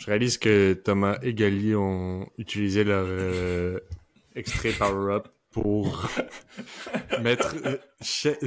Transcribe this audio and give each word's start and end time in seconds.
Je 0.00 0.06
réalise 0.06 0.38
que 0.38 0.72
Thomas 0.72 1.18
et 1.22 1.34
Gali 1.34 1.74
ont 1.76 2.26
utilisé 2.38 2.84
leur 2.84 3.04
euh, 3.06 3.78
extrait 4.34 4.70
Power 4.70 5.12
Up 5.12 5.28
pour 5.50 6.08
mettre, 7.22 7.54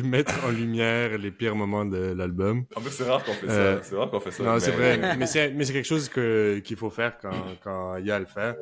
mettre 0.04 0.34
en 0.46 0.50
lumière 0.50 1.16
les 1.20 1.30
pires 1.30 1.56
moments 1.56 1.86
de 1.86 2.14
l'album. 2.18 2.66
En 2.76 2.82
plus, 2.82 2.90
c'est 2.90 3.04
rare 3.04 3.24
qu'on 3.24 3.34
fait 3.34 3.48
ça. 3.48 3.54
Euh, 3.54 3.80
c'est 3.84 3.96
rare 3.96 4.10
qu'on 4.10 4.20
fait 4.20 4.32
ça. 4.32 4.44
Non, 4.44 4.60
c'est 4.60 4.72
vrai. 4.72 5.16
mais 5.16 5.28
c'est 5.28 5.74
quelque 5.74 5.84
chose 5.84 6.10
qu'il 6.10 6.76
faut 6.76 6.90
faire 6.90 7.20
quand 7.64 7.98
il 7.98 8.08
y 8.08 8.12
a 8.12 8.16
à 8.16 8.20
le 8.20 8.26
faire. 8.26 8.56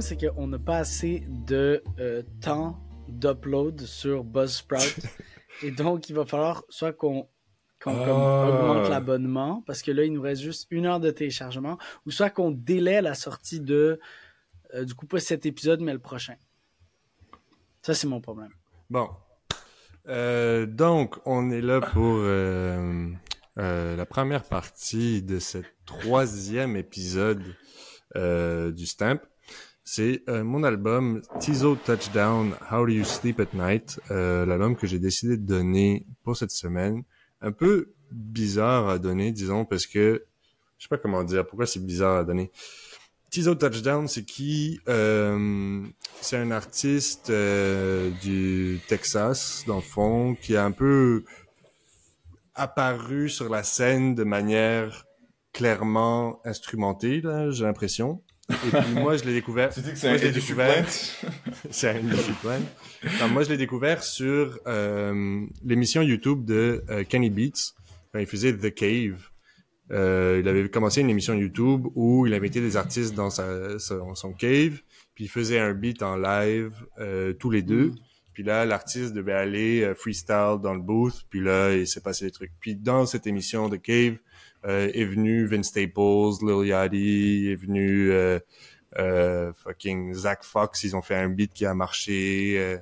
C'est 0.00 0.16
qu'on 0.16 0.46
n'a 0.46 0.58
pas 0.58 0.78
assez 0.78 1.24
de 1.28 1.82
euh, 1.98 2.22
temps 2.40 2.78
d'upload 3.08 3.82
sur 3.82 4.24
Buzzsprout. 4.24 5.00
et 5.62 5.70
donc, 5.70 6.08
il 6.08 6.14
va 6.14 6.24
falloir 6.24 6.64
soit 6.68 6.92
qu'on 6.92 7.28
ah. 7.86 7.90
augmente 7.90 8.88
l'abonnement, 8.88 9.62
parce 9.66 9.82
que 9.82 9.90
là, 9.90 10.04
il 10.04 10.12
nous 10.12 10.22
reste 10.22 10.42
juste 10.42 10.66
une 10.70 10.86
heure 10.86 11.00
de 11.00 11.10
téléchargement, 11.10 11.78
ou 12.06 12.10
soit 12.10 12.30
qu'on 12.30 12.50
délaie 12.50 13.02
la 13.02 13.14
sortie 13.14 13.60
de, 13.60 14.00
euh, 14.74 14.84
du 14.84 14.94
coup, 14.94 15.06
pas 15.06 15.20
cet 15.20 15.46
épisode, 15.46 15.80
mais 15.80 15.92
le 15.92 15.98
prochain. 15.98 16.36
Ça, 17.82 17.94
c'est 17.94 18.06
mon 18.06 18.20
problème. 18.20 18.52
Bon. 18.90 19.08
Euh, 20.08 20.66
donc, 20.66 21.16
on 21.26 21.50
est 21.50 21.62
là 21.62 21.80
pour 21.80 22.18
la 23.56 24.06
première 24.06 24.44
partie 24.44 25.22
de 25.22 25.38
ce 25.38 25.58
troisième 25.86 26.76
épisode 26.76 27.42
du 28.14 28.86
Stamp. 28.86 29.20
C'est 29.86 30.22
euh, 30.30 30.44
mon 30.44 30.64
album 30.64 31.20
Tizo 31.40 31.76
Touchdown 31.76 32.54
How 32.70 32.86
Do 32.86 32.92
You 32.92 33.04
Sleep 33.04 33.38
at 33.38 33.48
Night, 33.52 34.00
euh, 34.10 34.46
l'album 34.46 34.76
que 34.76 34.86
j'ai 34.86 34.98
décidé 34.98 35.36
de 35.36 35.44
donner 35.44 36.06
pour 36.22 36.38
cette 36.38 36.52
semaine. 36.52 37.02
Un 37.42 37.52
peu 37.52 37.92
bizarre 38.10 38.88
à 38.88 38.98
donner, 38.98 39.30
disons, 39.30 39.66
parce 39.66 39.86
que 39.86 40.24
je 40.78 40.84
sais 40.84 40.88
pas 40.88 40.96
comment 40.96 41.22
dire. 41.22 41.46
Pourquoi 41.46 41.66
c'est 41.66 41.84
bizarre 41.84 42.16
à 42.16 42.24
donner 42.24 42.50
Tizo 43.28 43.54
Touchdown, 43.54 44.08
c'est 44.08 44.24
qui 44.24 44.80
euh, 44.88 45.82
C'est 46.22 46.38
un 46.38 46.50
artiste 46.50 47.28
euh, 47.28 48.08
du 48.22 48.80
Texas, 48.88 49.64
dans 49.66 49.76
le 49.76 49.82
fond, 49.82 50.34
qui 50.34 50.56
a 50.56 50.64
un 50.64 50.72
peu 50.72 51.24
apparu 52.54 53.28
sur 53.28 53.50
la 53.50 53.62
scène 53.62 54.14
de 54.14 54.24
manière 54.24 55.04
clairement 55.54 56.40
instrumentée, 56.44 57.22
j'ai 57.50 57.64
l'impression. 57.64 58.22
Et 58.50 58.76
puis 58.76 58.94
moi, 58.94 59.16
je 59.16 59.24
l'ai 59.24 59.32
découvert. 59.32 59.70
Tu 59.74 59.80
dis 59.80 59.92
que 59.92 59.96
c'est 59.96 60.08
un 60.08 60.30
découvert. 60.32 60.86
c'est 61.70 61.88
un 61.88 62.02
Non, 62.02 63.28
moi, 63.32 63.42
je 63.42 63.48
l'ai 63.48 63.56
découvert 63.56 64.02
sur 64.02 64.58
euh, 64.66 65.46
l'émission 65.64 66.02
YouTube 66.02 66.44
de 66.44 66.84
euh, 66.90 67.04
Kenny 67.04 67.30
Beats. 67.30 67.72
Quand 68.12 68.18
il 68.18 68.26
faisait 68.26 68.52
The 68.52 68.74
Cave. 68.74 69.30
Euh, 69.90 70.40
il 70.42 70.48
avait 70.48 70.68
commencé 70.68 71.00
une 71.00 71.10
émission 71.10 71.34
YouTube 71.34 71.86
où 71.94 72.26
il 72.26 72.34
invitait 72.34 72.60
des 72.60 72.76
artistes 72.76 73.14
dans 73.14 73.30
sa, 73.30 73.78
son, 73.78 74.32
cave, 74.32 74.80
puis 75.14 75.24
il 75.24 75.28
faisait 75.28 75.58
un 75.58 75.74
beat 75.74 76.02
en 76.02 76.16
live 76.16 76.72
euh, 76.98 77.34
tous 77.34 77.50
les 77.50 77.62
deux. 77.62 77.92
Puis 78.34 78.42
là, 78.42 78.66
l'artiste 78.66 79.14
devait 79.14 79.32
aller 79.32 79.82
euh, 79.82 79.94
freestyle 79.94 80.58
dans 80.62 80.74
le 80.74 80.82
booth, 80.82 81.24
puis 81.30 81.40
là, 81.40 81.72
il 81.72 81.86
s'est 81.86 82.00
passé 82.00 82.26
des 82.26 82.32
trucs. 82.32 82.52
Puis 82.60 82.74
dans 82.74 83.06
cette 83.06 83.26
émission 83.26 83.70
The 83.70 83.80
Cave, 83.80 84.16
euh, 84.66 84.90
est 84.94 85.04
venu 85.04 85.46
Vince 85.46 85.68
Staples, 85.68 86.42
Lil 86.42 86.68
Yachty, 86.68 87.48
est 87.50 87.54
venu 87.54 88.10
euh, 88.10 88.38
euh, 88.98 89.52
fucking 89.52 90.14
Zach 90.14 90.42
Fox, 90.42 90.84
ils 90.84 90.96
ont 90.96 91.02
fait 91.02 91.16
un 91.16 91.28
beat 91.28 91.52
qui 91.52 91.66
a 91.66 91.74
marché. 91.74 92.54
Euh. 92.56 92.78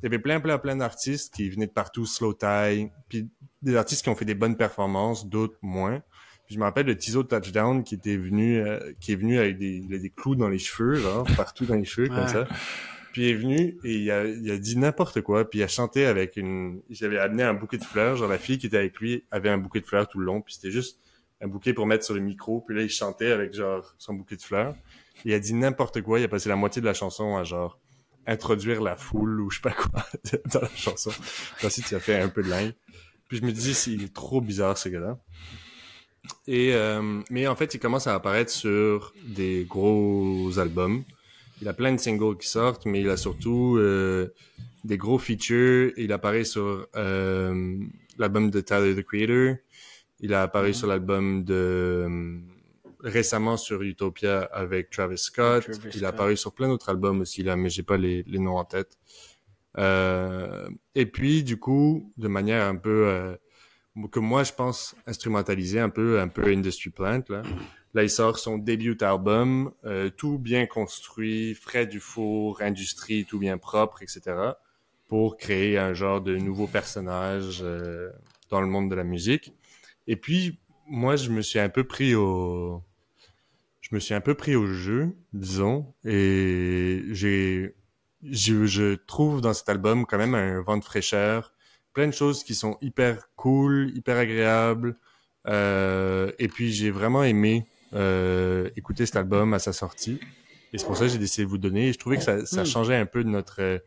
il 0.00 0.04
y 0.04 0.06
avait 0.06 0.18
plein, 0.18 0.40
plein, 0.40 0.58
plein 0.58 0.76
d'artistes 0.76 1.32
qui 1.34 1.48
venaient 1.48 1.68
de 1.68 1.72
partout, 1.72 2.04
Slow 2.04 2.32
Tie, 2.32 2.90
puis 3.08 3.28
des 3.62 3.76
artistes 3.76 4.02
qui 4.02 4.08
ont 4.08 4.16
fait 4.16 4.24
des 4.24 4.34
bonnes 4.34 4.56
performances, 4.56 5.28
d'autres 5.28 5.58
moins. 5.62 6.02
Puis 6.46 6.56
je 6.56 6.58
me 6.58 6.64
rappelle 6.64 6.86
de 6.86 6.94
Tizo 6.94 7.22
Touchdown 7.22 7.84
qui 7.84 7.94
était 7.94 8.16
venu, 8.16 8.64
qui 8.98 9.12
est 9.12 9.16
venu 9.16 9.38
avec 9.38 9.56
des, 9.56 9.82
des 9.82 10.10
clous 10.10 10.34
dans 10.34 10.48
les 10.48 10.58
cheveux, 10.58 10.96
genre, 10.96 11.24
partout 11.36 11.64
dans 11.64 11.76
les 11.76 11.84
cheveux, 11.84 12.08
comme 12.08 12.26
ça. 12.26 12.48
Puis 13.12 13.22
il 13.22 13.28
est 13.30 13.34
venu 13.34 13.78
et 13.84 13.94
il 13.96 14.10
a, 14.10 14.24
il 14.24 14.50
a 14.50 14.58
dit 14.58 14.76
n'importe 14.76 15.20
quoi. 15.20 15.48
Puis 15.48 15.60
il 15.60 15.62
a 15.62 15.68
chanté 15.68 16.06
avec 16.06 16.36
une... 16.36 16.80
J'avais 16.90 17.18
amené 17.18 17.42
un 17.42 17.54
bouquet 17.54 17.78
de 17.78 17.84
fleurs. 17.84 18.16
Genre 18.16 18.28
la 18.28 18.38
fille 18.38 18.58
qui 18.58 18.66
était 18.66 18.78
avec 18.78 18.98
lui 19.00 19.24
avait 19.30 19.48
un 19.48 19.58
bouquet 19.58 19.80
de 19.80 19.86
fleurs 19.86 20.08
tout 20.08 20.18
le 20.18 20.26
long. 20.26 20.40
Puis 20.40 20.54
c'était 20.54 20.70
juste 20.70 21.00
un 21.40 21.48
bouquet 21.48 21.72
pour 21.72 21.86
mettre 21.86 22.04
sur 22.04 22.14
le 22.14 22.20
micro. 22.20 22.60
Puis 22.60 22.76
là, 22.76 22.82
il 22.82 22.90
chantait 22.90 23.32
avec 23.32 23.54
genre 23.54 23.94
son 23.98 24.14
bouquet 24.14 24.36
de 24.36 24.42
fleurs. 24.42 24.74
Il 25.24 25.32
a 25.32 25.38
dit 25.38 25.54
n'importe 25.54 26.02
quoi. 26.02 26.20
Il 26.20 26.24
a 26.24 26.28
passé 26.28 26.48
la 26.48 26.56
moitié 26.56 26.80
de 26.80 26.86
la 26.86 26.94
chanson 26.94 27.36
à 27.36 27.44
genre 27.44 27.78
introduire 28.26 28.80
la 28.80 28.96
foule 28.96 29.40
ou 29.40 29.50
je 29.50 29.56
sais 29.56 29.62
pas 29.62 29.72
quoi 29.72 30.06
dans 30.52 30.60
la 30.60 30.68
chanson. 30.76 31.10
Ensuite, 31.64 31.86
tu 31.86 31.94
as 31.94 32.00
fait 32.00 32.20
un 32.20 32.28
peu 32.28 32.42
de 32.42 32.50
langue. 32.50 32.72
Puis 33.28 33.38
je 33.38 33.42
me 33.44 33.52
dis, 33.52 33.74
c'est 33.74 34.12
trop 34.12 34.40
bizarre 34.40 34.76
ce 34.76 34.88
gars-là. 34.88 35.18
Et 36.46 36.74
euh, 36.74 37.22
mais 37.30 37.46
en 37.46 37.56
fait, 37.56 37.74
il 37.74 37.80
commence 37.80 38.06
à 38.06 38.14
apparaître 38.14 38.50
sur 38.50 39.12
des 39.24 39.64
gros 39.68 40.58
albums. 40.58 41.04
Il 41.60 41.68
a 41.68 41.72
plein 41.74 41.92
de 41.92 41.98
singles 41.98 42.36
qui 42.38 42.48
sortent, 42.48 42.86
mais 42.86 43.00
il 43.00 43.08
a 43.10 43.16
surtout 43.16 43.76
euh, 43.78 44.32
des 44.84 44.96
gros 44.96 45.18
features. 45.18 45.92
Il 45.96 46.12
apparaît 46.12 46.44
sur 46.44 46.86
euh, 46.96 47.78
l'album 48.18 48.50
de 48.50 48.60
Tyler 48.60 48.94
the 48.94 49.04
Creator. 49.04 49.56
Il 50.20 50.34
a 50.34 50.42
apparu 50.42 50.74
sur 50.74 50.86
l'album 50.86 51.44
de 51.44 51.54
euh, 51.54 52.38
récemment 53.02 53.56
sur 53.56 53.82
Utopia 53.82 54.42
avec 54.42 54.90
Travis 54.90 55.18
Scott. 55.18 55.66
il 55.94 56.04
a 56.04 56.08
apparu 56.08 56.36
sur 56.36 56.52
plein 56.52 56.68
d'autres 56.68 56.90
albums 56.90 57.20
aussi 57.20 57.42
là, 57.42 57.56
mais 57.56 57.70
j'ai 57.70 57.82
pas 57.82 57.96
les, 57.96 58.22
les, 58.24 58.38
noms 58.38 58.58
en 58.58 58.64
tête. 58.64 58.98
Euh, 59.78 60.68
et 60.94 61.06
puis 61.06 61.42
du 61.42 61.58
coup, 61.58 62.12
de 62.18 62.28
manière 62.28 62.66
un 62.66 62.76
peu 62.76 63.06
euh, 63.06 63.36
que 64.10 64.18
moi 64.18 64.44
je 64.44 64.52
pense 64.52 64.94
instrumentaliser 65.06 65.80
un 65.80 65.88
peu, 65.88 66.20
un 66.20 66.28
peu 66.28 66.46
Industry 66.48 66.90
Plant 66.90 67.22
là. 67.28 67.42
Là, 67.94 68.04
il 68.04 68.10
sort 68.10 68.38
son 68.38 68.58
début 68.58 68.96
album, 69.00 69.72
euh, 69.84 70.10
tout 70.10 70.38
bien 70.38 70.66
construit, 70.66 71.54
frais 71.54 71.86
du 71.86 71.98
four, 72.00 72.62
industrie, 72.62 73.24
tout 73.24 73.38
bien 73.38 73.58
propre, 73.58 74.02
etc. 74.02 74.36
Pour 75.08 75.36
créer 75.36 75.76
un 75.76 75.92
genre 75.92 76.20
de 76.20 76.36
nouveau 76.36 76.68
personnage 76.68 77.60
euh, 77.62 78.10
dans 78.48 78.60
le 78.60 78.68
monde 78.68 78.90
de 78.90 78.94
la 78.94 79.04
musique. 79.04 79.52
Et 80.06 80.16
puis, 80.16 80.60
moi, 80.86 81.16
je 81.16 81.30
me 81.30 81.42
suis 81.42 81.58
un 81.58 81.68
peu 81.68 81.84
pris 81.84 82.14
au, 82.14 82.82
je 83.90 83.96
me 83.96 84.00
suis 84.00 84.14
un 84.14 84.20
peu 84.20 84.34
pris 84.34 84.54
au 84.54 84.66
jeu, 84.66 85.16
disons, 85.32 85.92
et 86.04 87.02
j'ai, 87.10 87.74
je, 88.22 88.66
je 88.66 88.94
trouve 88.94 89.40
dans 89.40 89.52
cet 89.52 89.68
album 89.68 90.06
quand 90.06 90.18
même 90.18 90.34
un 90.36 90.60
vent 90.60 90.76
de 90.76 90.84
fraîcheur, 90.84 91.52
plein 91.92 92.06
de 92.06 92.12
choses 92.12 92.44
qui 92.44 92.54
sont 92.54 92.78
hyper 92.82 93.34
cool, 93.34 93.90
hyper 93.96 94.16
agréables, 94.16 94.96
euh, 95.48 96.30
et 96.38 96.46
puis 96.46 96.72
j'ai 96.72 96.90
vraiment 96.90 97.24
aimé 97.24 97.66
euh, 97.94 98.70
écouter 98.76 99.06
cet 99.06 99.16
album 99.16 99.54
à 99.54 99.58
sa 99.58 99.72
sortie, 99.72 100.20
et 100.72 100.78
c'est 100.78 100.86
pour 100.86 100.96
ça 100.96 101.06
que 101.06 101.12
j'ai 101.12 101.18
décidé 101.18 101.44
de 101.44 101.50
vous 101.50 101.58
donner. 101.58 101.88
Et 101.88 101.92
je 101.92 101.98
trouvais 101.98 102.16
que 102.16 102.22
ça, 102.22 102.46
ça 102.46 102.62
hmm. 102.62 102.66
changeait 102.66 102.96
un 102.96 103.06
peu 103.06 103.24
de 103.24 103.28
notre 103.28 103.82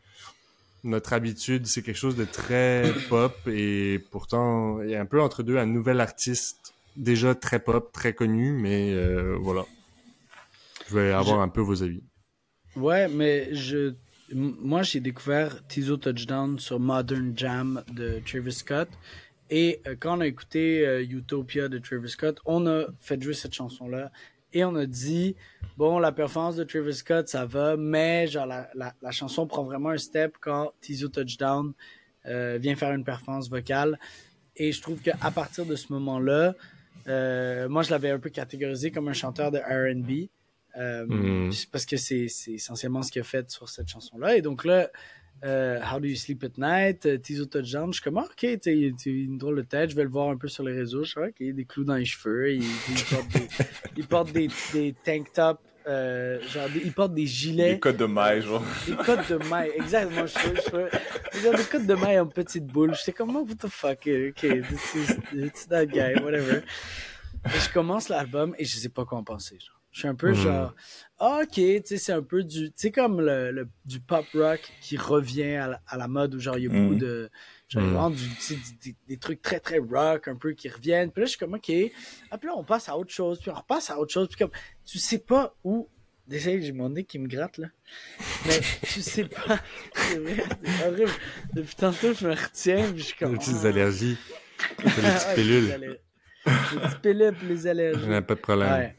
notre 0.84 1.14
habitude, 1.14 1.66
c'est 1.66 1.82
quelque 1.82 1.98
chose 1.98 2.18
de 2.18 2.26
très 2.26 2.92
pop 3.08 3.34
et 3.48 4.04
pourtant 4.12 4.82
il 4.82 4.90
y 4.90 4.96
a 4.96 5.02
un 5.02 5.06
peu 5.06 5.22
entre 5.22 5.42
deux 5.42 5.58
un 5.58 5.66
nouvel 5.66 6.02
artiste 6.02 6.74
déjà 6.96 7.36
très 7.36 7.60
pop, 7.60 7.92
très 7.92 8.14
connu, 8.14 8.52
mais 8.52 8.92
euh, 8.94 9.36
voilà. 9.40 9.66
Je 10.90 10.96
vais 10.96 11.12
avoir 11.12 11.40
un 11.40 11.50
peu 11.50 11.62
vos 11.62 11.82
avis. 11.82 12.04
Ouais, 12.76 13.08
mais 13.08 13.54
je 13.54 13.96
moi 14.34 14.82
j'ai 14.82 15.00
découvert 15.00 15.66
Tizo 15.68 15.98
Touchdown 15.98 16.58
sur 16.60 16.80
Modern 16.80 17.34
Jam 17.36 17.84
de 17.92 18.22
Travis 18.26 18.54
Scott 18.54 18.90
et 19.50 19.81
euh, 19.88 19.95
quand 20.00 20.18
on 20.18 20.22
a 20.22 20.28
écouté 20.28 20.86
euh, 20.86 21.04
Utopia 21.04 21.68
de 21.69 21.78
Travis 21.78 22.10
Scott, 22.10 22.40
on 22.45 22.66
a 22.68 22.86
fait 23.00 23.22
jouer 23.22 23.34
cette 23.34 23.54
chanson 23.54 23.88
là 23.88 24.12
et 24.54 24.63
on 24.63 24.75
a 24.75 24.86
dit 24.86 25.36
bon 25.78 26.00
la 26.00 26.12
performance 26.12 26.56
de 26.56 26.63
Travis 26.63 26.95
Scott 26.95 27.28
ça 27.28 27.45
va 27.45 27.75
mais 27.78 28.28
genre 28.28 28.45
la, 28.45 28.69
la, 28.75 28.94
la 29.01 29.12
chanson 29.12 29.48
prend 29.48 29.63
vraiment 29.63 29.90
un 29.90 29.98
step 29.98 30.36
quand 30.40 30.74
Tizo 30.81 31.07
Touchdown 31.10 31.74
euh, 32.25 32.57
vient 32.62 32.75
faire 32.75 32.94
une 32.94 33.04
performance 33.04 33.50
vocale 33.50 34.00
et 34.56 34.72
je 34.72 34.81
trouve 34.81 35.01
qu'à 35.01 35.16
partir 35.31 35.66
de 35.66 35.75
ce 35.75 35.92
moment 35.92 36.19
là 36.19 36.54
Euh, 37.07 37.68
moi, 37.69 37.84
je 37.84 37.92
l'avais 37.92 38.12
un 38.12 38.19
peu 38.19 38.30
catégorisé 38.30 38.92
comme 38.92 39.07
un 39.07 39.13
chanteur 39.13 39.51
de 39.51 39.60
R&B. 39.60 40.30
Mm. 40.78 41.51
Parce 41.72 41.86
que 41.86 41.98
c'est 41.98 42.28
c'est 42.28 42.54
essentiellement 42.54 43.04
ce 43.04 43.12
qu'il 43.12 43.22
a 43.22 43.25
fait 43.25 43.50
sur 43.51 43.69
cette 43.69 43.88
chanson-là. 43.88 44.38
Et 44.38 44.42
donc 44.42 44.66
là, 44.66 44.89
euh, 45.44 45.80
How 45.81 46.00
Do 46.00 46.07
You 46.07 46.16
Sleep 46.16 46.44
at 46.44 46.57
Night, 46.57 47.06
euh, 47.06 47.18
Tizo 47.18 47.45
Touchdown, 47.45 47.88
je 47.92 48.00
suis 48.00 48.04
comme, 48.04 48.18
ah, 48.18 48.25
ok, 48.25 48.60
tu 48.62 48.72
il 48.72 48.95
une 49.06 49.38
drôle 49.38 49.57
de 49.57 49.62
tête, 49.63 49.90
je 49.90 49.95
vais 49.95 50.04
le 50.04 50.10
voir 50.10 50.30
un 50.30 50.38
peu 50.38 50.48
sur 50.48 50.63
les 50.63 50.74
réseaux. 50.74 51.04
Je 51.04 51.13
sais 51.13 51.34
qu'il 51.36 51.50
a 51.50 51.54
des 51.54 51.66
clous 51.66 51.84
dans 51.84 51.95
les 51.95 52.06
cheveux, 52.06 52.54
il, 52.54 52.63
il 52.63 53.04
porte 53.10 53.28
des, 53.34 53.48
il 53.98 54.07
porte 54.07 54.31
des, 54.31 54.48
des 54.74 54.95
tank 55.04 55.34
tops, 55.34 55.60
euh, 55.86 56.40
genre, 56.48 56.69
des- 56.69 56.80
il 56.86 56.94
porte 56.94 57.13
des 57.13 57.25
gilets. 57.28 57.74
Les 57.74 57.80
codes 57.80 57.98
de 57.98 58.06
maille, 58.06 58.42
genre. 58.42 58.63
Des 58.88 58.95
codes 58.95 59.28
de 59.30 59.50
maille, 59.50 59.72
exactement. 59.75 60.25
Je, 60.25 60.40
je, 60.40 60.62
je, 61.34 61.40
genre 61.42 61.56
des 61.56 61.63
codes 61.66 61.86
de 61.88 61.94
maille 61.96 62.19
en 62.19 62.28
petite 62.28 62.66
boule. 62.68 62.96
J'étais 62.96 63.12
comme, 63.12 63.36
oh, 63.36 63.46
what 63.46 63.56
the 63.56 63.68
fuck, 63.69 64.07
ok, 64.07 64.39
this 64.39 64.96
is, 64.96 65.18
it's 65.34 65.68
that 65.68 65.88
guy, 65.88 66.13
whatever. 66.24 66.62
Et 67.46 67.60
je 67.60 67.74
commence 67.74 68.07
l'album 68.07 68.56
et 68.57 68.63
je 68.63 68.78
sais 68.78 68.88
pas 68.88 69.04
quoi 69.04 69.18
en 69.18 69.24
penser. 69.25 69.57
Genre. 69.60 69.78
Je 69.94 70.00
suis 70.00 70.07
un 70.07 70.16
peu 70.16 70.30
Mhm. 70.30 70.36
genre, 70.36 70.75
ah, 71.19 71.42
ok, 71.44 71.51
tu 71.54 71.81
sais, 71.86 71.98
c'est 71.98 72.12
un 72.12 72.24
peu 72.24 72.44
du, 72.44 72.68
tu 72.69 72.74
sais, 72.75 72.92
comme 72.92 73.22
le, 73.22 73.51
le- 73.51 73.69
du 73.86 74.00
pop 74.00 74.25
rock 74.34 74.60
qui 74.81 74.98
revient 74.98 75.54
à 75.56 75.68
la, 75.68 75.81
à 75.88 75.98
la 75.98 76.07
mode 76.07 76.34
où 76.36 76.40
genre 76.40 76.57
il 76.57 76.63
y 76.63 76.66
a 76.66 76.69
beaucoup 76.69 76.94
Mhm. 76.95 76.98
de, 76.98 77.30
genre, 77.69 77.84
vraiment 77.84 78.10
du, 78.10 78.25
des, 78.84 78.95
des 79.07 79.18
trucs 79.18 79.42
très 79.44 79.60
très 79.60 79.78
rock 79.78 80.28
un 80.28 80.36
peu 80.36 80.54
qui 80.54 80.68
reviennent. 80.68 81.12
Puis 81.12 81.22
là, 81.22 81.25
je 81.25 81.30
suis 81.30 81.40
comme, 81.40 81.54
ok. 81.54 81.72
Après, 82.31 82.48
là, 82.48 82.54
on 82.57 82.63
passe 82.63 82.90
à 82.90 82.98
autre 82.98 83.12
chose, 83.13 83.40
puis 83.40 83.51
on 83.51 83.54
repasse 83.54 83.90
à 83.92 84.00
autre 84.00 84.12
chose, 84.12 84.28
puis 84.28 84.38
comme, 84.38 84.51
tu 84.84 84.98
sais 84.98 85.19
pas 85.19 85.56
où. 85.63 85.88
Désolé, 86.25 86.62
j'ai 86.62 86.72
mon 86.72 86.89
nez 86.89 87.04
qui 87.04 87.19
me 87.19 87.28
gratte 87.28 87.57
là. 87.60 87.68
Mais 88.48 88.60
tu 88.84 89.01
sais 89.01 89.25
pas. 89.25 89.60
C'est 89.96 90.18
vrai, 90.18 90.44
c'est 90.63 90.88
horrible. 90.88 91.12
Depuis 91.54 91.75
tantôt, 91.75 92.13
je 92.13 92.25
me 92.28 92.34
retiens, 92.34 92.89
puis 92.92 93.00
je 93.00 93.04
suis 93.07 93.18
comme. 93.18 93.34
Des 93.34 93.38
petites 93.39 93.57
ah. 93.63 93.68
allergies. 93.68 94.18
Des 94.80 94.86
petites 94.86 95.36
pilules. 95.36 96.00
Les 96.46 96.80
petites 96.80 97.01
pilules 97.01 97.36
les 97.48 97.68
allergies. 97.68 98.13
A 98.13 98.22
pas 98.22 98.36
de 98.36 98.39
problème. 98.39 98.72
Ouais. 98.72 98.96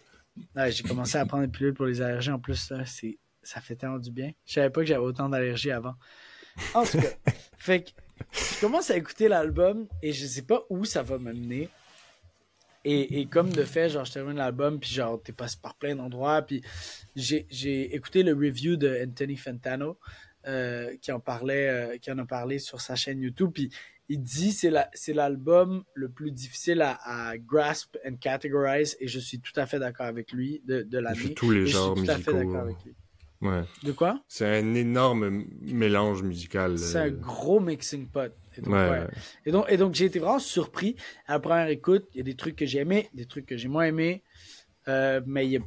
Ouais, 0.57 0.73
j'ai 0.73 0.83
commencé 0.83 1.17
à 1.17 1.27
prendre 1.27 1.45
des 1.45 1.51
pilules 1.51 1.75
pour 1.75 1.87
les 1.87 2.01
allergies. 2.01 2.31
En 2.31 2.39
plus, 2.39 2.71
là, 2.71 2.85
c'est, 2.87 3.19
ça 3.43 3.61
fait 3.61 3.77
tellement 3.77 3.99
du 3.99 4.11
bien. 4.11 4.33
Je 4.47 4.55
savais 4.55 4.71
pas 4.71 4.81
que 4.81 4.87
j'avais 4.87 5.05
autant 5.05 5.29
d'allergies 5.29 5.71
avant. 5.71 5.95
En 6.75 6.85
tout 6.85 6.99
cas, 7.01 7.09
fait 7.59 7.85
que 7.85 7.91
je 8.33 8.61
commence 8.61 8.91
à 8.91 8.97
écouter 8.97 9.29
l'album 9.29 9.87
et 10.03 10.13
je 10.13 10.27
sais 10.27 10.43
pas 10.43 10.65
où 10.71 10.85
ça 10.85 11.03
va 11.03 11.19
m'amener. 11.19 11.69
Et, 12.85 13.21
et 13.21 13.27
comme 13.27 13.51
de 13.51 13.65
fait, 13.65 13.89
genre, 13.89 14.05
je 14.05 14.13
termine 14.13 14.37
l'album, 14.37 14.79
puis 14.79 14.91
genre, 14.91 15.21
t'es 15.23 15.33
passé 15.33 15.57
par 15.61 15.75
plein 15.75 15.97
d'endroits, 15.97 16.43
puis 16.43 16.63
j'ai, 17.17 17.47
j'ai 17.49 17.95
écouté 17.95 18.23
le 18.23 18.35
review 18.35 18.77
de 18.77 19.07
Anthony 19.07 19.37
Fantano, 19.37 19.99
euh, 20.47 20.95
qui 21.01 21.11
en 21.11 21.21
parlait, 21.21 21.69
euh, 21.69 21.97
qui 21.97 22.13
en 22.13 22.19
a 22.19 22.27
parlé 22.27 22.59
sur 22.59 22.83
sa 22.83 22.95
chaîne 22.95 23.23
YouTube, 23.23 23.53
puis 23.55 23.71
il 24.09 24.23
dit 24.23 24.53
c'est 24.53 24.71
la, 24.71 24.91
c'est 24.95 25.13
l'album 25.15 25.85
le 25.95 26.09
plus 26.11 26.31
difficile 26.31 26.83
à, 26.83 26.99
à 27.05 27.39
grasp 27.39 27.97
and 28.07 28.17
categorize, 28.21 28.97
et 29.01 29.09
je 29.09 29.19
suis 29.19 29.41
tout 29.41 29.53
à 29.57 29.67
fait 29.67 29.79
d'accord 29.79 30.07
avec 30.07 30.33
lui 30.33 30.63
de, 30.67 30.83
de 30.83 31.29
tous 31.35 31.51
les 31.51 31.63
Et 31.63 31.67
je 31.67 31.73
genres 31.73 31.97
suis 31.97 32.07
tout 32.07 32.11
à 32.11 32.15
fait 32.19 32.33
musicaux. 32.33 32.47
d'accord 32.53 32.63
avec 32.63 32.77
lui. 32.85 32.95
Ouais. 33.41 33.63
De 33.83 33.93
quoi? 33.93 34.23
C'est 34.27 34.47
un 34.61 34.75
énorme 34.75 35.45
mélange 35.61 36.23
musical. 36.23 36.79
C'est 36.79 36.97
euh, 36.99 37.03
un 37.05 37.11
gros 37.11 37.61
mixing 37.61 38.07
pot. 38.07 38.33
Et 38.57 38.63
donc, 38.63 38.73
Ouais. 38.73 39.07
Et 39.45 39.53
donc, 39.53 39.67
et 39.69 39.77
donc 39.77 39.95
j'ai 39.95 40.07
été 40.07 40.19
vraiment 40.19 40.39
surpris 40.39 40.97
à 41.27 41.35
la 41.35 41.41
première 41.41 41.69
écoute. 41.69 42.07
Il 42.15 42.19
y 42.19 42.21
a 42.21 42.25
des 42.25 42.37
trucs 42.37 42.57
que 42.57 42.65
j'ai 42.65 42.79
aimés, 42.79 43.11
des 43.13 43.27
trucs 43.27 43.45
que 43.45 43.57
j'ai 43.59 43.69
moins 43.69 43.85
aimés. 43.85 44.23
Euh, 44.89 45.21
mais 45.27 45.45
il 45.47 45.53
y 45.53 45.57
a, 45.59 45.61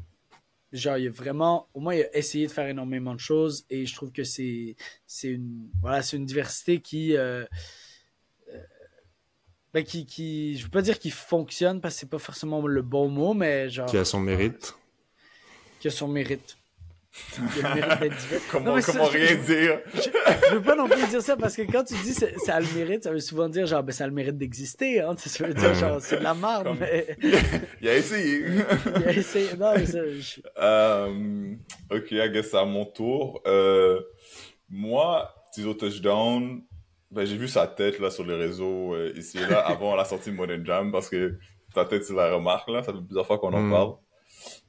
genre, 0.74 0.98
il 0.98 1.04
y 1.04 1.08
a 1.08 1.12
vraiment, 1.12 1.68
au 1.76 1.80
moins, 1.80 1.94
il 1.94 2.02
a 2.04 2.18
essayé 2.18 2.48
de 2.48 2.52
faire 2.52 2.68
énormément 2.68 3.14
de 3.14 3.20
choses. 3.20 3.66
Et 3.70 3.86
je 3.86 3.94
trouve 3.94 4.12
que 4.12 4.24
c'est, 4.24 4.76
c'est 5.06 5.30
une, 5.30 5.70
voilà, 5.82 6.02
c'est 6.02 6.18
une 6.18 6.26
diversité 6.26 6.80
qui, 6.80 7.16
euh, 7.16 7.46
ben, 9.78 9.84
qui, 9.84 10.06
qui, 10.06 10.58
je 10.58 10.64
veux 10.64 10.70
pas 10.72 10.82
dire 10.82 10.98
qu'il 11.00 11.12
fonctionne 11.12 11.82
parce 11.82 11.94
que 11.96 12.00
c'est 12.02 12.10
pas 12.10 12.18
forcément 12.20 12.66
le 12.66 12.82
bon 12.82 13.10
mot, 13.10 13.34
mais 13.34 13.70
genre, 13.70 13.86
Qui 13.88 13.98
a 13.98 14.06
son 14.06 14.20
mérite. 14.20 14.76
qui 15.80 15.88
a 15.88 15.92
son 15.92 16.08
mérite. 16.08 16.58
Qui 17.34 17.66
a 17.66 17.76
le 17.76 17.82
mérite 17.82 18.00
d'être 18.00 18.18
divers. 18.18 18.42
Comment, 18.52 18.66
Non, 18.66 18.76
mais 18.76 18.82
ça, 18.82 18.92
comment 18.92 19.06
je- 19.12 19.18
rien 19.18 19.36
dire? 19.36 19.80
je 19.96 20.54
veux 20.56 20.62
pas 20.62 20.76
non 20.76 20.88
plus 20.88 21.08
dire 21.08 21.22
ça 21.22 21.36
parce 21.36 21.56
que 21.56 21.64
quand 21.64 21.84
tu 21.84 21.96
dis 22.04 22.14
ça, 22.14 22.28
ça 22.46 22.56
a 22.56 22.60
le 22.60 22.68
mérite, 22.76 23.04
ça 23.06 23.12
veut 23.12 23.20
souvent 23.20 23.50
dire 23.50 23.66
genre 23.66 23.82
ben 23.82 23.92
ça 23.92 24.04
a 24.04 24.08
le 24.08 24.14
mérite 24.14 24.38
d'exister, 24.38 25.02
hein. 25.02 25.16
Ça 25.18 25.48
veut 25.48 25.54
dire 25.56 25.74
genre 25.74 26.00
c'est 26.00 26.18
de 26.20 26.24
la 26.24 26.36
merde, 26.36 26.64
Comme- 26.66 26.78
mais 26.80 27.18
Il 27.82 27.88
a 27.88 27.96
essayé. 27.98 28.44
il 28.98 29.04
a 29.08 29.12
essayé. 29.14 29.48
Non, 29.58 29.74
mais 29.76 29.86
ça, 29.88 30.00
je- 30.08 30.42
Euh, 30.60 31.56
ok, 31.92 32.12
I 32.12 32.30
guess 32.32 32.52
c'est 32.52 32.58
à 32.58 32.66
mon 32.66 32.86
tour. 32.86 33.42
Euh, 33.48 34.00
moi, 34.70 35.34
Tizo 35.54 35.74
Touchdown, 35.74 36.62
ben, 37.12 37.26
j'ai 37.26 37.38
vu 37.38 37.48
sa 37.48 37.68
tête 37.68 38.00
là 38.00 38.10
sur 38.12 38.26
les 38.26 38.36
réseaux 38.36 38.94
euh, 38.96 39.14
ici 39.16 39.38
et 39.38 39.46
là 39.48 39.60
avant 39.68 39.96
la 39.96 40.06
sortie 40.06 40.32
de 40.32 40.36
Modern 40.36 40.66
Jam 40.66 40.92
parce 40.92 41.10
que 41.10 41.38
ta 41.74 41.86
tête 41.86 42.04
c'est 42.04 42.14
la 42.14 42.34
remarque 42.36 42.70
là, 42.70 42.84
ça 42.84 42.94
fait 42.94 43.02
plusieurs 43.02 43.26
fois 43.28 43.40
qu'on 43.40 43.54
en 43.54 43.62
Mm. 43.64 43.72
parle. 43.72 43.96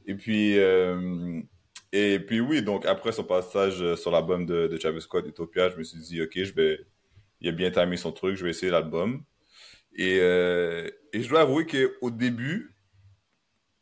Et 0.06 0.14
puis, 0.14 0.58
euh, 0.58 1.40
et 1.92 2.18
puis 2.20 2.40
oui, 2.40 2.62
donc 2.62 2.86
après 2.86 3.12
son 3.12 3.24
passage 3.24 3.82
euh, 3.82 3.96
sur 3.96 4.10
l'album 4.10 4.46
de, 4.46 4.66
de 4.68 4.76
Travis 4.78 5.02
Scott, 5.02 5.26
Utopia, 5.26 5.68
je 5.70 5.76
me 5.76 5.82
suis 5.84 5.98
dit 6.00 6.22
ok, 6.22 6.32
je 6.34 6.52
vais, 6.54 6.86
il 7.40 7.48
a 7.48 7.52
bien 7.52 7.70
timé 7.70 7.96
son 7.96 8.12
truc, 8.12 8.36
je 8.36 8.44
vais 8.44 8.50
essayer 8.50 8.70
l'album. 8.72 9.22
Et, 9.96 10.18
euh, 10.20 10.88
et 11.12 11.22
je 11.22 11.28
dois 11.28 11.40
avouer 11.42 11.66
qu'au 11.66 12.10
début, 12.10 12.74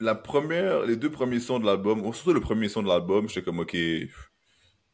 la 0.00 0.14
première, 0.14 0.82
les 0.84 0.96
deux 0.96 1.10
premiers 1.10 1.40
sons 1.40 1.58
de 1.58 1.66
l'album, 1.66 2.04
ou 2.06 2.12
surtout 2.12 2.32
le 2.32 2.40
premier 2.40 2.68
son 2.68 2.82
de 2.82 2.88
l'album, 2.88 3.28
j'étais 3.28 3.42
comme, 3.42 3.60
ok, 3.60 3.76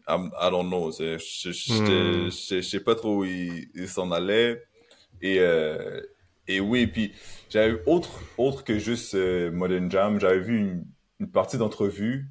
I'm- 0.09 0.31
I 0.41 0.51
don't 0.51 0.67
know, 0.69 0.91
je 0.91 1.15
Hmm. 1.17 2.31
je- 2.31 2.57
je 2.57 2.61
sais 2.61 2.81
pas 2.81 2.95
trop 2.95 3.19
où 3.19 3.25
il, 3.25 3.69
il 3.75 3.89
s'en 3.89 4.11
allait. 4.11 4.63
Et, 5.21 5.37
euh, 5.39 6.01
et 6.49 6.59
oui, 6.61 6.87
puis 6.89 7.13
j'avais 7.49 7.81
autre, 7.87 8.21
autre 8.37 8.65
que 8.65 8.79
juste 8.79 9.15
euh, 9.15 9.51
Modern 9.53 9.91
Jam, 9.91 10.19
j'avais 10.21 10.41
vu 10.41 10.59
une, 10.59 10.85
une 11.21 11.31
partie 11.31 11.57
d'entrevue 11.59 12.27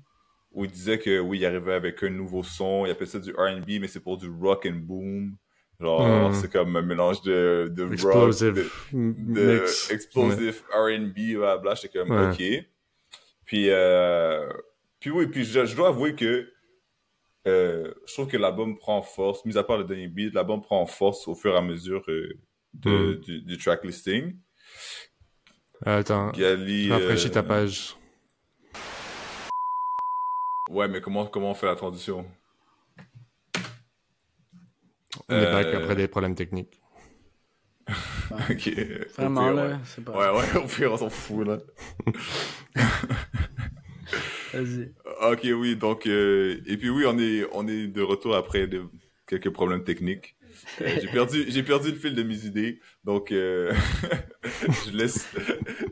où 0.52 0.66
il 0.66 0.72
disait 0.72 1.00
que 1.00 1.20
oui, 1.20 1.40
il 1.40 1.46
arrivait 1.46 1.74
avec 1.74 2.04
un 2.04 2.10
nouveau 2.10 2.44
son, 2.44 2.86
il 2.86 2.92
appelait 2.92 3.06
ça 3.06 3.20
du 3.20 3.32
R&B, 3.32 3.80
mais 3.80 3.88
c'est 3.88 4.02
pour 4.02 4.18
du 4.18 4.30
rock 4.30 4.66
and 4.70 4.80
boom. 4.84 5.38
Genre, 5.80 6.30
Hmm. 6.30 6.34
c'est 6.34 6.52
comme 6.52 6.76
un 6.76 6.82
mélange 6.84 7.22
de, 7.24 7.72
de 7.74 7.84
rock, 7.84 7.94
Explosive 7.94 8.54
de- 8.54 8.70
de 8.94 9.60
mix. 9.62 9.90
explosive 9.90 10.62
R&B, 10.74 11.38
blabla, 11.38 11.74
j'étais 11.76 11.98
comme, 11.98 12.12
Ouais. 12.12 12.30
ok. 12.60 12.66
Puis, 13.46 13.70
euh, 13.70 14.48
puis 15.00 15.10
oui, 15.10 15.28
puis 15.28 15.44
je, 15.46 15.66
je 15.66 15.76
dois 15.76 15.88
avouer 15.88 16.14
que 16.16 16.48
euh, 17.48 17.94
je 18.08 18.14
trouve 18.14 18.28
que 18.28 18.38
l'album 18.38 18.78
prend 18.78 19.02
force, 19.02 19.44
mis 19.46 19.58
à 19.58 19.64
part 19.64 19.78
le 19.78 19.84
dernier 19.84 20.08
beat, 20.08 20.34
l'album 20.34 20.62
prend 20.62 20.86
force 20.86 21.28
au 21.28 21.36
fur 21.36 21.54
et 21.54 21.58
à 21.58 21.62
mesure 21.62 22.04
euh, 22.10 22.40
de, 22.74 22.90
Mm. 22.92 23.20
du, 23.22 23.42
du 23.42 23.58
track 23.58 23.84
listing. 23.84 24.38
Attends, 25.86 26.32
Gali, 26.32 26.92
rafraîchis 26.92 27.28
euh, 27.28 27.32
ta 27.32 27.44
page. 27.44 27.96
Ouais, 30.70 30.88
mais 30.88 31.02
comment, 31.02 31.26
comment 31.26 31.52
on 31.52 31.56
fait 31.56 31.66
la 31.66 31.76
transition? 31.76 32.26
On 35.28 35.36
est 35.36 35.52
back 35.52 35.66
euh, 35.68 35.78
après 35.84 35.96
des 35.96 36.08
problèmes 36.08 36.36
techniques. 36.36 36.82
ok. 38.50 38.70
vraiment 39.18 39.42
Au 39.42 39.54
pire, 39.54 39.54
là, 39.56 39.80
c'est 39.84 40.06
pas. 40.06 40.12
Ouais, 40.34 40.40
ouais, 40.40 40.58
au 40.64 40.68
pire, 40.68 40.94
on 40.94 40.98
s'en 40.98 41.10
fout, 41.10 41.46
là. 41.48 41.58
Vas-y. 44.54 44.94
Ok, 45.22 45.42
oui, 45.44 45.76
donc, 45.76 46.08
euh, 46.08 46.62
et 46.66 46.78
puis 46.78 46.90
oui, 46.90 47.06
on 47.08 47.18
est, 47.20 47.46
on 47.54 47.68
est 47.68 47.88
de 47.88 48.02
retour 48.02 48.36
après 48.36 48.68
de, 48.68 48.84
quelques 49.32 49.52
problèmes 49.52 49.84
techniques. 49.84 50.36
Euh, 50.82 51.00
j'ai 51.02 51.08
perdu, 51.08 51.46
j'ai 51.50 51.64
perdu 51.64 51.92
le 51.92 51.98
fil 51.98 52.16
de 52.16 52.24
mes 52.24 52.46
idées, 52.46 52.80
donc 53.04 53.32
euh, 53.32 53.74
je 54.86 54.92
laisse, 54.92 55.28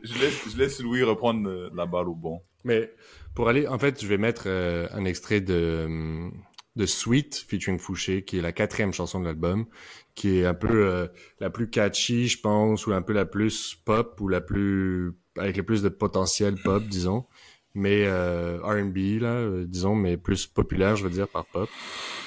je 0.02 0.18
laisse, 0.20 0.48
je 0.52 0.58
laisse 0.58 0.80
Louis 0.80 1.02
reprendre 1.02 1.48
euh, 1.48 1.70
la 1.74 1.86
balle 1.86 2.08
au 2.08 2.14
bon. 2.14 2.42
Mais 2.64 2.92
pour 3.34 3.48
aller, 3.48 3.66
en 3.66 3.78
fait, 3.78 4.02
je 4.02 4.06
vais 4.06 4.18
mettre 4.18 4.44
euh, 4.46 4.86
un 4.92 5.04
extrait 5.06 5.40
de, 5.40 5.84
hum, 5.86 6.32
de 6.76 6.86
Sweet 6.86 7.46
featuring 7.48 7.78
Fouché, 7.78 8.24
qui 8.24 8.38
est 8.38 8.42
la 8.42 8.52
quatrième 8.52 8.92
chanson 8.92 9.20
de 9.20 9.24
l'album, 9.24 9.66
qui 10.14 10.38
est 10.38 10.44
un 10.44 10.54
peu 10.54 10.86
euh, 10.86 11.06
la 11.40 11.48
plus 11.48 11.70
catchy, 11.70 12.28
je 12.28 12.40
pense, 12.40 12.86
ou 12.86 12.92
un 12.92 13.02
peu 13.02 13.14
la 13.14 13.24
plus 13.24 13.74
pop, 13.74 14.20
ou 14.20 14.28
la 14.28 14.42
plus 14.42 15.12
avec 15.38 15.56
le 15.56 15.62
plus 15.62 15.82
de 15.82 15.88
potentiel 15.88 16.56
pop, 16.62 16.82
disons. 16.84 17.24
Mais 17.74 18.04
euh, 18.04 18.58
R&B, 18.62 19.20
là, 19.20 19.28
euh, 19.28 19.64
disons, 19.66 19.94
mais 19.94 20.16
plus 20.16 20.46
populaire, 20.46 20.96
je 20.96 21.04
veux 21.04 21.10
dire, 21.10 21.28
par 21.28 21.44
pop. 21.44 21.68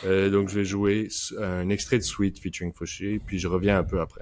Euh, 0.05 0.29
donc, 0.29 0.47
je 0.47 0.55
vais 0.55 0.65
jouer 0.65 1.09
un 1.41 1.69
extrait 1.69 1.97
de 1.97 2.03
Sweet 2.03 2.39
featuring 2.39 2.71
Fouché, 2.73 3.19
puis 3.25 3.39
je 3.39 3.47
reviens 3.47 3.77
un 3.77 3.83
peu 3.83 4.00
après. 4.00 4.21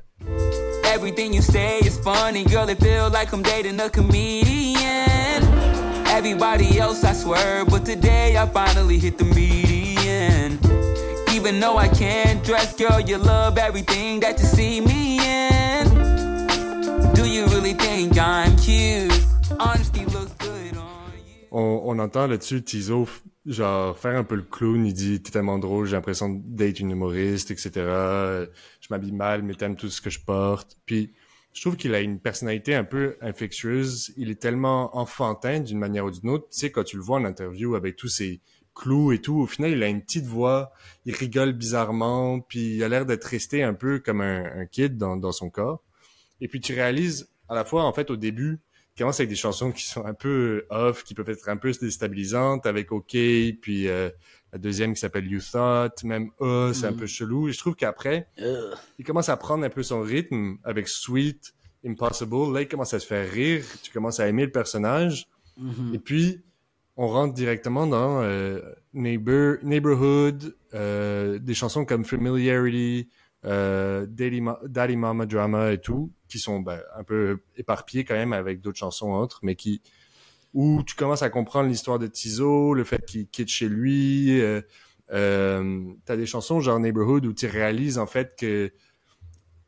Everything 0.93 1.33
you 1.33 1.41
say 1.41 1.79
is 1.81 1.99
funny, 2.03 2.43
girl. 2.45 2.67
It 2.69 2.79
feel 2.81 3.09
like 3.11 3.31
I'm 3.33 3.43
dating 3.43 3.79
a 3.79 3.89
comedian. 3.89 5.43
Everybody 6.07 6.79
else, 6.79 7.03
I 7.03 7.13
swear, 7.13 7.65
but 7.65 7.85
today 7.85 8.35
I 8.35 8.47
finally 8.47 8.97
hit 8.99 9.17
the 9.17 9.25
median. 9.25 10.59
Even 11.33 11.59
though 11.59 11.77
I 11.77 11.87
can't 11.87 12.43
dress, 12.43 12.75
girl, 12.75 12.99
you 12.99 13.17
love 13.17 13.57
everything 13.57 14.19
that 14.21 14.39
you 14.39 14.45
see 14.45 14.81
me 14.81 15.19
in. 15.19 15.87
Do 17.13 17.25
you 17.27 17.45
really 17.45 17.73
think 17.73 18.17
I'm 18.17 18.55
cute? 18.57 19.11
Good 19.57 20.11
on 21.51 21.81
on, 21.86 22.00
entend 22.00 22.27
là-dessus 22.27 22.63
Tizo 22.63 23.08
genre 23.46 23.98
faire 23.98 24.17
un 24.17 24.24
peu 24.24 24.36
le 24.36 24.43
clown, 24.43 24.86
il 24.86 24.93
dit 24.93 25.22
t'es 25.22 25.31
tellement 25.31 25.60
drôle, 25.60 25.86
j'ai 25.86 25.96
l'impression 25.96 26.29
d'être 26.46 26.79
une 26.79 26.91
humoriste, 26.91 27.51
etc. 27.51 27.72
Je 27.75 28.88
m'habille 28.89 29.12
mal, 29.12 29.43
mais 29.43 29.53
t'aimes 29.53 29.75
tout 29.75 29.89
ce 29.89 30.01
que 30.01 30.10
je 30.10 30.20
porte. 30.20 30.77
Puis 30.86 31.12
je 31.53 31.62
trouve 31.62 31.75
qu'il 31.75 31.93
a 31.93 32.00
une 32.00 32.20
personnalité 32.20 32.75
un 32.75 32.84
peu 32.84 33.17
infectieuse. 33.22 34.13
Il 34.17 34.29
est 34.29 34.39
tellement 34.39 34.96
enfantin 34.98 35.60
d'une 35.60 35.79
manière 35.79 36.05
ou 36.05 36.12
d'une 36.12 36.29
autre. 36.29 36.48
Tu 36.50 36.60
sais, 36.60 36.72
quand 36.72 36.84
tu 36.84 36.96
le 36.96 37.03
vois 37.03 37.17
en 37.17 37.25
interview 37.25 37.75
avec 37.75 37.98
tous 37.98 38.08
ses 38.08 38.39
clous 38.74 39.12
et 39.12 39.20
tout, 39.20 39.36
au 39.36 39.48
final, 39.48 39.72
il 39.72 39.84
a 39.84 39.88
une 39.88 40.01
petite 40.01 40.25
voix, 40.25 40.72
il 41.05 41.13
rigole 41.13 41.51
bizarrement, 41.51 42.39
puis 42.39 42.75
il 42.75 42.84
a 42.84 42.89
l'air 42.89 43.05
d'être 43.05 43.25
resté 43.25 43.63
un 43.63 43.74
peu 43.74 44.00
comme 44.00 44.22
un, 44.22 44.46
un 44.62 44.65
kid 44.65 44.98
dans, 44.98 45.17
dans 45.17 45.34
son 45.34 45.50
corps. 45.50 45.84
Et 46.39 46.48
puis 46.48 46.62
tu 46.62 46.74
réalises 46.74 47.29
à 47.50 47.55
la 47.55 47.65
fois, 47.65 47.84
en 47.84 47.91
fait, 47.91 48.10
au 48.10 48.15
début, 48.15 48.62
commence 48.98 49.19
avec 49.19 49.29
des 49.29 49.36
chansons 49.36 49.71
qui 49.71 49.86
sont 49.86 50.05
un 50.05 50.13
peu 50.13 50.65
off, 50.69 51.03
qui 51.03 51.13
peuvent 51.13 51.29
être 51.29 51.48
un 51.50 51.57
peu 51.57 51.71
déstabilisantes, 51.71 52.65
avec 52.65 52.91
OK, 52.91 53.12
puis 53.62 53.88
euh, 53.88 54.10
la 54.51 54.60
deuxième 54.60 54.93
qui 54.93 55.00
s'appelle 55.00 55.25
You 55.31 55.39
Thought, 55.39 56.03
même 56.03 56.29
A, 56.41 56.71
c'est 56.74 56.88
un 56.88 56.91
Mhm. 56.91 56.98
peu 56.98 57.05
chelou. 57.07 57.48
Et 57.48 57.53
je 57.53 57.57
trouve 57.60 57.75
qu'après, 57.75 58.27
il 59.00 59.05
commence 59.05 59.29
à 59.29 59.38
prendre 59.38 59.63
un 59.63 59.69
peu 59.69 59.81
son 59.83 60.01
rythme 60.01 60.57
avec 60.63 60.88
Sweet, 60.88 61.53
Impossible. 61.86 62.53
Là, 62.53 62.62
il 62.62 62.67
commence 62.67 62.93
à 62.93 63.00
se 63.00 63.07
faire 63.07 63.27
rire. 63.31 63.63
Tu 63.81 63.91
commences 63.91 64.19
à 64.19 64.27
aimer 64.27 64.45
le 64.45 64.51
personnage. 64.51 65.27
Mhm. 65.57 65.95
Et 65.95 66.00
puis, 66.00 66.41
on 66.98 67.07
rentre 67.07 67.33
directement 67.33 67.88
dans 67.88 68.21
euh, 68.21 68.60
Neighbor, 68.93 69.55
Neighborhood, 69.63 70.55
euh, 70.74 71.39
des 71.39 71.53
chansons 71.53 71.86
comme 71.86 72.03
Familiarity, 72.05 73.07
euh, 73.45 74.05
Daddy, 74.07 74.41
Ma- 74.41 74.60
Mama 74.95 75.25
Drama 75.25 75.71
et 75.74 75.79
tout, 75.79 76.12
qui 76.27 76.39
sont 76.39 76.60
ben, 76.60 76.79
un 76.95 77.03
peu 77.03 77.39
éparpillées 77.57 78.05
quand 78.05 78.15
même 78.15 78.33
avec 78.33 78.62
d'autres 78.62 78.77
chansons 78.79 79.12
autres, 79.13 79.39
mais 79.43 79.55
qui 79.55 79.81
où 80.53 80.83
tu 80.83 80.95
commences 80.95 81.24
à 81.24 81.29
comprendre 81.29 81.69
l'histoire 81.69 82.00
de 82.00 82.07
Tizo, 82.07 82.74
le 82.74 82.83
fait 82.83 83.05
qu'il 83.05 83.27
quitte 83.27 83.50
chez 83.50 83.69
lui. 83.69 84.41
Euh, 84.41 84.62
euh, 85.13 85.93
T'as 86.05 86.17
des 86.17 86.25
chansons 86.25 86.62
genre 86.62 86.79
Neighborhood 86.79 87.25
où 87.25 87.33
tu 87.33 87.48
réalises 87.48 87.98
en 87.98 88.05
fait 88.07 88.36
que 88.38 88.71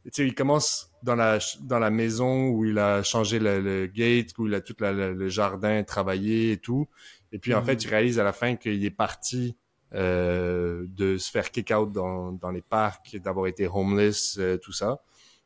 tu 0.05 0.09
sais, 0.11 0.27
il 0.27 0.35
commence 0.35 0.91
dans 1.01 1.15
la 1.15 1.39
dans 1.61 1.79
la 1.79 1.89
maison 1.89 2.49
où 2.49 2.65
il 2.65 2.77
a 2.77 3.03
changé 3.03 3.39
le, 3.39 3.61
le 3.61 3.87
gate, 3.87 4.37
où 4.37 4.47
il 4.47 4.53
a 4.53 4.61
tout 4.61 4.75
la- 4.79 4.91
le, 4.91 5.13
le 5.13 5.29
jardin 5.29 5.83
travaillé 5.83 6.51
et 6.51 6.57
tout. 6.57 6.87
Et 7.31 7.39
puis 7.39 7.53
en 7.53 7.61
fait, 7.63 7.77
tu 7.77 7.87
réalises 7.87 8.19
à 8.19 8.23
la 8.23 8.33
fin 8.33 8.55
qu'il 8.55 8.83
est 8.83 8.91
parti 8.91 9.55
euh, 9.93 10.85
de 10.87 11.17
se 11.17 11.29
faire 11.29 11.51
kick 11.51 11.71
out 11.71 11.91
dans, 11.91 12.31
dans 12.31 12.51
les 12.51 12.61
parcs, 12.61 13.15
d'avoir 13.17 13.47
été 13.47 13.67
homeless, 13.67 14.37
euh, 14.39 14.57
tout 14.57 14.71
ça. 14.71 15.01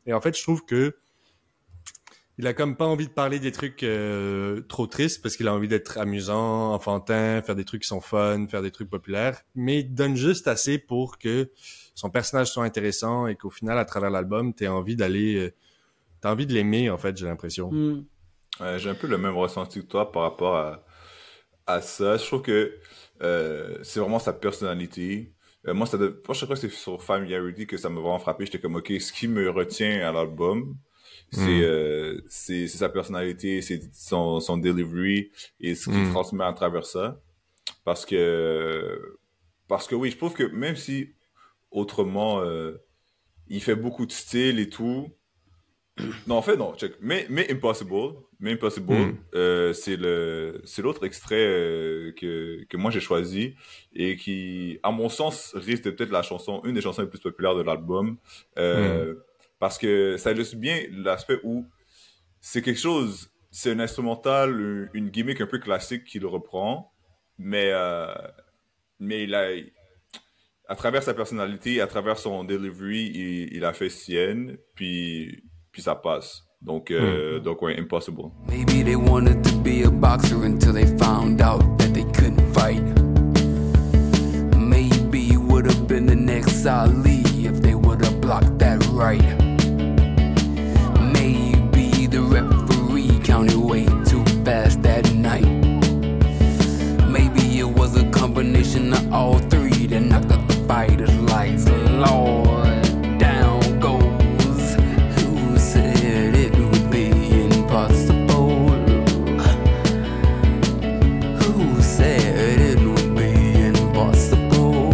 Et 0.06 0.14
en 0.14 0.22
fait, 0.22 0.38
je 0.38 0.44
trouve 0.44 0.66
que 0.66 0.96
il 2.40 2.46
a 2.46 2.54
comme 2.54 2.76
pas 2.76 2.86
envie 2.86 3.08
de 3.08 3.12
parler 3.12 3.40
des 3.40 3.52
trucs 3.52 3.82
euh, 3.82 4.62
trop 4.70 4.86
tristes 4.86 5.24
parce 5.24 5.36
qu'il 5.36 5.48
a 5.48 5.54
envie 5.54 5.68
d'être 5.68 5.98
amusant, 5.98 6.72
enfantin, 6.74 7.42
faire 7.42 7.56
des 7.56 7.66
trucs 7.66 7.82
qui 7.82 7.88
sont 7.88 8.00
fun, 8.00 8.46
faire 8.48 8.62
des 8.62 8.70
trucs 8.70 8.90
populaires, 8.90 9.42
mais 9.56 9.80
il 9.80 9.94
donne 9.96 10.16
juste 10.16 10.48
assez 10.48 10.78
pour 10.78 11.18
que 11.18 11.50
son 11.96 12.12
personnage 12.12 12.52
soit 12.52 12.64
intéressant 12.64 13.26
et 13.26 13.36
qu'au 13.36 13.50
final, 13.50 13.80
à 13.80 13.86
travers 13.86 14.12
l'album, 14.12 14.54
t'aies 14.54 14.68
envie 14.68 14.96
d'aller, 14.96 15.36
euh, 15.36 15.54
t'as 16.22 16.32
envie 16.32 16.46
de 16.46 16.54
l'aimer 16.54 16.92
en 16.92 16.98
fait, 17.00 17.18
j'ai 17.18 17.26
l'impression. 17.26 17.72
Ouais, 18.60 18.78
j'ai 18.78 18.90
un 18.90 18.96
peu 18.96 19.08
le 19.08 19.18
même 19.18 19.36
ressenti 19.36 19.82
que 19.82 19.88
toi 19.88 20.12
par 20.12 20.22
rapport 20.22 20.58
à, 20.58 20.84
à 21.68 21.82
ça. 21.82 22.18
Je 22.18 22.26
trouve 22.26 22.42
que 22.42 22.76
euh, 23.22 23.78
c'est 23.84 24.00
vraiment 24.00 24.20
sa 24.20 24.34
personnalité. 24.34 25.34
Euh, 25.68 25.74
moi, 25.74 25.88
ça, 25.88 25.98
de- 25.98 26.22
moi, 26.28 26.34
je 26.36 26.46
crois 26.46 26.56
que 26.56 26.62
c'est 26.62 26.70
sur 26.72 27.04
Familiarity 27.04 27.68
que 27.68 27.78
ça 27.78 27.90
m'a 27.90 28.00
vraiment 28.02 28.20
frappé. 28.20 28.46
J'étais 28.46 28.60
comme, 28.60 28.76
OK, 28.78 28.92
ce 29.00 29.12
qui 29.14 29.28
me 29.28 29.50
retient 29.50 30.08
à 30.08 30.12
l'album, 30.12 30.76
c'est 31.32 31.62
Mm. 31.62 31.62
euh, 31.64 32.22
c'est 32.30 32.68
sa 32.68 32.90
personnalité, 32.90 33.62
c'est 33.62 33.82
son, 33.94 34.40
son 34.40 34.58
delivery 34.58 35.32
et 35.60 35.76
ce 35.76 35.90
qu'il 35.90 36.04
Mm. 36.04 36.12
transmet 36.12 36.46
à 36.46 36.54
travers 36.54 36.86
ça. 36.86 37.22
Parce 37.86 38.06
que, 38.06 39.18
parce 39.68 39.88
que 39.88 39.96
oui, 39.96 40.12
je 40.12 40.18
trouve 40.18 40.34
que 40.34 40.44
même 40.44 40.76
si 40.76 41.14
autrement, 41.72 42.42
euh, 42.42 42.78
il 43.48 43.62
fait 43.62 43.76
beaucoup 43.76 44.06
de 44.06 44.12
style 44.12 44.60
et 44.60 44.70
tout, 44.70 45.10
non, 46.28 46.36
en 46.36 46.42
fait, 46.42 46.56
non, 46.58 46.76
check. 46.76 46.94
Mais, 47.02 47.26
mais 47.30 47.52
Impossible, 47.52 48.16
mais 48.40 48.54
Impossible, 48.54 48.94
Mm. 48.94 49.18
euh, 49.36 49.74
c'est 49.74 49.96
le, 49.98 50.62
c'est 50.66 50.82
l'autre 50.82 51.06
extrait 51.06 51.36
euh, 51.46 52.12
que, 52.14 52.64
que 52.66 52.78
moi 52.78 52.92
j'ai 52.92 53.00
choisi 53.00 53.56
et 53.96 54.16
qui, 54.16 54.80
à 54.84 54.92
mon 54.92 55.10
sens, 55.10 55.54
risque 55.56 55.84
de 55.86 55.92
peut-être 55.92 56.12
la 56.12 56.22
chanson, 56.22 56.62
une 56.66 56.74
des 56.74 56.82
chansons 56.82 57.02
les 57.02 57.08
plus 57.08 57.20
populaires 57.20 57.56
de 57.56 57.62
l'album, 57.64 58.18
euh, 58.58 59.16
parce 59.60 59.78
que 59.78 60.18
ça 60.18 60.32
illustre 60.32 60.56
bien 60.58 60.84
l'aspect 60.92 61.40
où 61.44 61.66
c'est 62.42 62.62
quelque 62.62 62.80
chose, 62.80 63.32
c'est 63.50 63.72
un 63.72 63.80
instrumental, 63.80 64.90
une- 64.94 65.10
gimmick 65.10 65.42
un 65.42 65.48
peu 65.48 65.58
classique 65.60 66.04
qu'il 66.06 66.26
reprend, 66.26 66.92
mais, 67.40 67.72
mais 69.00 69.24
il 69.24 69.34
a, 69.36 69.50
à 70.68 70.76
travers 70.76 71.02
sa 71.02 71.14
personnalité, 71.14 71.82
à 71.82 71.88
travers 71.88 72.18
son 72.20 72.44
delivery, 72.44 73.12
il, 73.14 73.54
il 73.56 73.66
a 73.66 73.74
fait 73.74 73.90
sienne, 73.90 74.58
puis, 74.76 75.44
puis 75.78 75.84
ça 75.84 75.94
passe. 75.94 76.44
Donc, 76.60 76.90
euh, 76.90 77.38
mm. 77.38 77.44
donc 77.44 77.62
ouais, 77.62 77.80
impossible. 77.80 78.32
Maybe 78.50 78.82
they 78.82 78.96
wanted 78.96 79.44
to 79.44 79.56
be 79.58 79.84
a 79.86 79.92
boxer 79.92 80.44
until 80.44 80.74
they 80.74 80.88
found 80.98 81.40
out 81.40 81.62
that 81.78 81.94
they 81.94 82.04
couldn't 82.14 82.52
fight. 82.52 82.82
Maybe 84.58 85.20
you 85.20 85.40
would 85.40 85.68
have 85.68 85.88
been 85.88 86.08
the 86.08 86.16
next 86.16 86.66
Ali 86.66 87.22
if 87.46 87.62
they 87.62 87.76
would 87.76 88.04
have 88.04 88.20
blocked 88.20 88.58
that 88.58 88.84
right. 88.88 89.22
Maybe 91.14 92.08
the 92.08 92.24
referee 92.24 93.20
counted 93.24 93.58
way 93.58 93.86
too 94.04 94.26
fast 94.44 94.82
that 94.82 95.14
night. 95.14 95.46
Maybe 97.08 97.60
it 97.60 97.70
was 97.70 97.96
a 97.96 98.10
combination 98.10 98.94
of 98.94 99.14
all 99.14 99.38
three 99.38 99.86
that 99.86 100.02
knocked 100.02 100.32
out 100.32 100.48
the 100.48 100.56
fighter's 100.68 101.16
lights. 101.30 101.70
Lord, 101.70 102.37
said 112.08 112.62
it 112.62 112.80
would 112.80 113.16
be 113.18 113.32
impossible? 113.66 114.92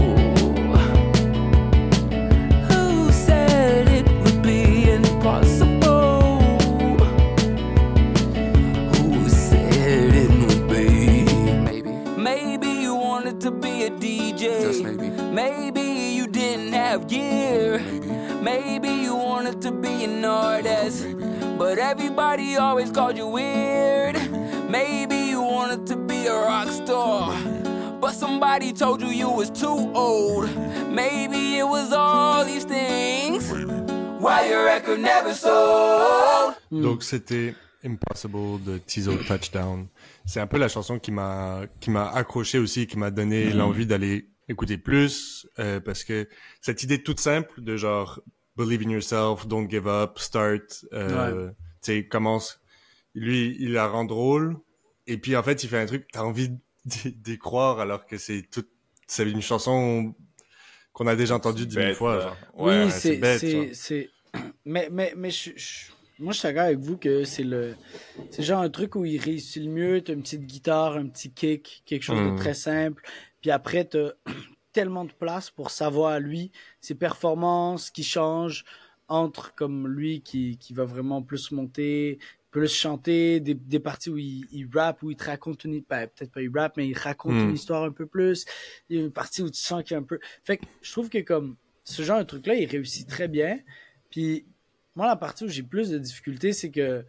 Who 2.70 3.12
said 3.12 3.88
it 3.88 4.08
would 4.22 4.42
be 4.42 4.90
impossible? 4.90 6.40
Who 8.94 9.30
said 9.30 10.12
it 10.24 10.32
would 10.42 10.68
be? 10.68 11.26
Maybe. 11.70 11.92
Maybe 12.18 12.68
you 12.68 12.96
wanted 12.96 13.40
to 13.42 13.52
be 13.52 13.84
a 13.84 13.92
DJ. 13.92 14.62
Just 14.64 14.84
maybe. 14.84 15.10
Maybe 15.42 15.86
you 16.18 16.26
didn't 16.28 16.74
have 16.74 17.08
gear. 17.08 17.80
Maybe 18.42 18.90
you 18.90 19.16
wanted 19.16 19.62
to 19.62 19.72
be 19.72 20.04
an 20.04 20.26
artist. 20.26 21.06
But 21.60 21.78
everybody 21.78 22.58
always 22.58 22.90
called 22.92 23.18
you 23.18 23.28
weird. 23.28 23.73
Somebody 28.44 28.74
told 28.74 29.02
you 29.02 29.10
you 29.10 29.30
was 29.30 29.50
too 29.50 29.92
old. 29.96 30.50
Maybe 30.92 31.58
it 31.60 31.68
was 31.68 31.94
all 31.94 32.44
these 32.46 32.66
things. 32.66 33.50
Why 34.20 34.50
your 34.50 34.66
record 34.66 35.00
never 35.00 35.34
sold? 35.34 36.56
Donc 36.72 37.04
c'était 37.04 37.56
Impossible 37.86 38.62
de 38.64 38.78
Tizo 38.80 39.16
Touchdown. 39.16 39.88
C'est 40.26 40.42
un 40.42 40.48
peu 40.48 40.58
la 40.58 40.68
chanson 40.68 41.00
qui 41.00 41.12
m'a 41.12 41.62
qui 41.80 41.90
m'a 41.90 42.10
accroché 42.10 42.58
aussi, 42.60 42.86
qui 42.86 42.98
m'a 42.98 43.12
donné 43.12 43.54
l'envie 43.54 43.86
d'aller 43.86 44.30
écouter 44.50 44.78
plus 44.78 45.48
euh, 45.60 45.80
parce 45.80 46.04
que 46.04 46.28
cette 46.60 46.84
idée 46.84 47.02
toute 47.02 47.22
simple 47.22 47.62
de 47.62 47.78
genre 47.78 48.20
believe 48.58 48.82
in 48.86 48.90
yourself, 48.90 49.48
don't 49.48 49.70
give 49.70 49.88
up, 49.88 50.20
start, 50.20 50.86
euh, 50.92 51.50
tu 51.82 51.94
sais 51.94 52.08
commence. 52.08 52.60
Lui, 53.16 53.56
il 53.60 53.74
la 53.74 53.88
rend 53.88 54.04
drôle 54.04 54.58
et 55.08 55.18
puis 55.18 55.38
en 55.38 55.44
fait 55.44 55.64
il 55.64 55.70
fait 55.70 55.80
un 55.80 55.86
truc 55.86 56.08
t'as 56.12 56.24
envie 56.24 56.52
d'y 56.86 57.38
croire 57.38 57.80
alors 57.80 58.06
que 58.06 58.18
c'est 58.18 58.44
tout 58.52 58.66
c'est 59.08 59.30
une 59.30 59.42
chanson 59.42 60.16
qu'on 60.94 61.08
a 61.08 61.16
déjà 61.16 61.36
entendue 61.36 61.66
dix 61.68 61.78
mille 61.78 61.94
fois. 61.94 62.20
genre. 62.20 62.38
Ouais, 62.56 62.86
oui, 62.86 62.92
c'est 62.92 63.14
c'est, 63.14 63.20
bête, 63.20 63.42
c'est, 63.74 64.10
Mais, 64.66 64.90
mais, 64.92 65.14
mais 65.16 65.30
je, 65.32 65.52
je- 65.56 65.92
moi, 66.20 66.34
je 66.34 66.40
suis 66.40 66.48
d'accord 66.48 66.64
avec 66.66 66.80
vous 66.80 66.98
que 66.98 67.24
c'est 67.26 67.44
le, 67.44 67.76
c'est 68.30 68.44
genre 68.44 68.62
un 68.62 68.70
truc 68.70 68.96
où 68.96 69.06
il 69.06 69.20
réussit 69.20 69.64
le 69.64 69.70
mieux. 69.72 70.02
T'as 70.04 70.14
une 70.14 70.24
petite 70.24 70.46
guitare, 70.46 70.98
un 70.98 71.08
petit 71.08 71.32
kick, 71.34 71.84
quelque 71.86 72.04
chose 72.04 72.24
de 72.24 72.30
très 72.32 72.54
simple. 72.54 73.04
Puis 73.42 73.52
après, 73.52 73.86
t'as 73.86 74.12
tellement 74.74 75.06
de 75.06 75.14
place 75.14 75.50
pour 75.52 75.72
savoir 75.72 76.14
à 76.14 76.20
lui, 76.20 76.52
ses 76.82 76.96
performances 76.96 77.92
qui 77.92 78.04
changent 78.04 78.66
entre 79.08 79.54
comme 79.56 79.88
lui 79.88 80.22
qui, 80.22 80.58
qui 80.58 80.74
va 80.74 80.86
vraiment 80.86 81.22
plus 81.22 81.52
monter, 81.52 82.20
plus 82.54 82.72
chanter, 82.74 83.40
des, 83.42 83.56
des 83.56 83.80
parties 83.80 84.10
où 84.12 84.18
il, 84.18 84.46
il 84.52 84.70
rappe, 84.72 85.02
où 85.04 85.10
il 85.12 85.18
te 85.18 85.26
raconte 85.26 85.64
une, 85.66 85.84
ben, 85.90 86.08
peut-être 86.08 86.32
pas 86.32 86.42
il 86.42 86.50
rappe, 86.56 86.78
mais 86.78 86.88
il 86.88 86.98
raconte 86.98 87.34
Mm. 87.34 87.50
une 87.50 87.54
histoire 87.56 87.84
un 87.84 87.92
peu 87.92 88.06
plus. 88.06 88.46
Il 88.90 88.98
y 88.98 89.02
a 89.02 89.04
une 89.04 89.12
partie 89.12 89.42
où 89.42 89.50
tu 89.50 89.60
sens 89.60 89.84
qu'il 89.84 89.92
y 89.92 89.96
a 89.96 90.00
un 90.00 90.04
peu. 90.04 90.20
Fait 90.44 90.58
que 90.58 90.66
je 90.82 90.92
trouve 90.92 91.10
que 91.10 91.18
comme 91.18 91.58
ce 91.84 92.04
genre 92.04 92.20
de 92.20 92.24
truc-là, 92.24 92.54
il 92.56 92.66
réussit 92.70 93.10
très 93.10 93.28
bien. 93.28 93.60
Puis 94.12 94.46
moi, 94.96 95.08
la 95.08 95.16
partie 95.16 95.44
où 95.44 95.48
j'ai 95.50 95.64
plus 95.64 95.90
de 95.90 95.98
difficultés, 95.98 96.54
c'est 96.54 96.70
que 96.72 97.04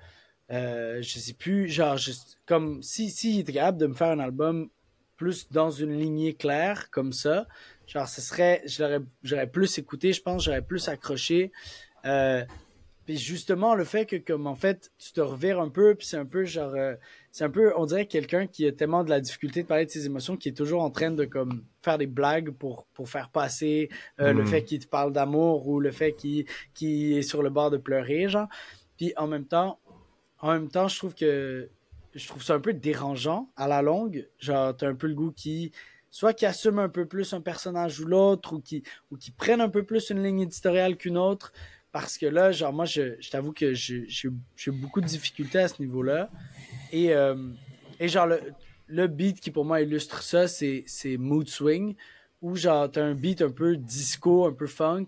euh, 0.50 1.00
je 1.02 1.18
sais 1.18 1.34
plus, 1.34 1.68
genre, 1.68 1.96
je- 1.96 2.12
comme 2.46 2.82
si, 2.82 3.10
si 3.10 3.34
il 3.36 3.40
était 3.40 3.52
capable 3.52 3.78
de 3.78 3.86
me 3.86 3.94
faire 3.94 4.08
un 4.08 4.18
album 4.20 4.68
plus 5.16 5.48
dans 5.50 5.70
une 5.70 5.96
lignée 5.98 6.34
claire, 6.34 6.90
comme 6.90 7.12
ça, 7.12 7.46
genre, 7.86 8.08
ce 8.08 8.20
serait, 8.20 8.62
je 8.66 8.82
l'aurais- 8.82 9.04
j'aurais 9.22 9.46
plus 9.50 9.78
écouté, 9.78 10.12
je 10.12 10.20
pense, 10.22 10.44
j'aurais 10.44 10.62
plus 10.62 10.88
accroché. 10.88 11.52
Euh, 12.04 12.44
Puis 13.04 13.18
justement, 13.18 13.74
le 13.74 13.84
fait 13.84 14.06
que, 14.06 14.16
comme 14.16 14.46
en 14.46 14.54
fait, 14.54 14.90
tu 14.98 15.12
te 15.12 15.20
revires 15.20 15.60
un 15.60 15.68
peu, 15.68 15.94
puis 15.94 16.06
c'est 16.06 16.16
un 16.16 16.24
peu 16.26 16.44
genre, 16.44 16.72
euh, 16.74 16.94
c'est 17.32 17.44
un 17.44 17.50
peu, 17.50 17.72
on 17.76 17.84
dirait 17.86 18.06
quelqu'un 18.06 18.46
qui 18.46 18.66
a 18.66 18.72
tellement 18.72 19.04
de 19.04 19.10
la 19.10 19.20
difficulté 19.20 19.62
de 19.62 19.68
parler 19.68 19.84
de 19.86 19.90
ses 19.90 20.06
émotions, 20.06 20.36
qui 20.36 20.48
est 20.48 20.56
toujours 20.56 20.82
en 20.82 20.90
train 20.90 21.10
de 21.10 21.24
comme 21.24 21.64
faire 21.82 21.98
des 21.98 22.06
blagues 22.06 22.50
pour 22.50 22.86
pour 22.94 23.08
faire 23.08 23.28
passer 23.30 23.90
euh, 24.20 24.32
le 24.32 24.42
Mhm. 24.42 24.46
fait 24.46 24.64
qu'il 24.64 24.78
te 24.80 24.88
parle 24.88 25.12
d'amour 25.12 25.68
ou 25.68 25.80
le 25.80 25.90
fait 25.92 26.14
qu'il 26.14 26.46
qu'il 26.74 27.12
est 27.18 27.22
sur 27.22 27.42
le 27.42 27.50
bord 27.50 27.70
de 27.70 27.76
pleurer, 27.76 28.28
genre. 28.28 28.48
Puis 28.96 29.12
en 29.16 29.26
même 29.26 29.46
temps, 29.46 29.80
en 30.40 30.52
même 30.52 30.68
temps, 30.70 30.88
je 30.88 30.96
trouve 30.98 31.14
que 31.14 31.70
je 32.14 32.28
trouve 32.28 32.42
ça 32.42 32.54
un 32.54 32.60
peu 32.60 32.72
dérangeant 32.72 33.50
à 33.56 33.66
la 33.68 33.82
longue. 33.82 34.28
Genre, 34.38 34.76
t'as 34.76 34.88
un 34.88 34.94
peu 34.94 35.08
le 35.08 35.14
goût 35.14 35.32
qui 35.32 35.72
soit 36.10 36.32
qui 36.32 36.46
assume 36.46 36.78
un 36.78 36.88
peu 36.88 37.06
plus 37.06 37.32
un 37.32 37.40
personnage 37.40 37.98
ou 38.00 38.06
l'autre, 38.06 38.54
ou 38.54 38.60
qui 38.60 38.82
ou 39.10 39.16
qui 39.16 39.30
prennent 39.32 39.60
un 39.60 39.68
peu 39.68 39.82
plus 39.84 40.10
une 40.10 40.22
ligne 40.22 40.40
éditoriale 40.42 40.96
qu'une 40.96 41.18
autre. 41.18 41.52
Parce 41.94 42.18
que 42.18 42.26
là, 42.26 42.50
genre, 42.50 42.72
moi, 42.72 42.86
je, 42.86 43.14
je 43.20 43.30
t'avoue 43.30 43.52
que 43.52 43.72
j'ai 43.72 44.40
beaucoup 44.72 45.00
de 45.00 45.06
difficultés 45.06 45.60
à 45.60 45.68
ce 45.68 45.80
niveau-là. 45.80 46.28
Et, 46.90 47.14
euh, 47.14 47.36
et 48.00 48.08
genre, 48.08 48.26
le, 48.26 48.40
le 48.88 49.06
beat 49.06 49.38
qui 49.38 49.52
pour 49.52 49.64
moi 49.64 49.80
illustre 49.80 50.20
ça, 50.24 50.48
c'est 50.48 50.84
Mood 51.18 51.48
Swing, 51.48 51.94
où 52.42 52.56
genre, 52.56 52.90
t'as 52.90 53.04
un 53.04 53.14
beat 53.14 53.42
un 53.42 53.50
peu 53.52 53.76
disco, 53.76 54.44
un 54.44 54.52
peu 54.52 54.66
funk. 54.66 55.06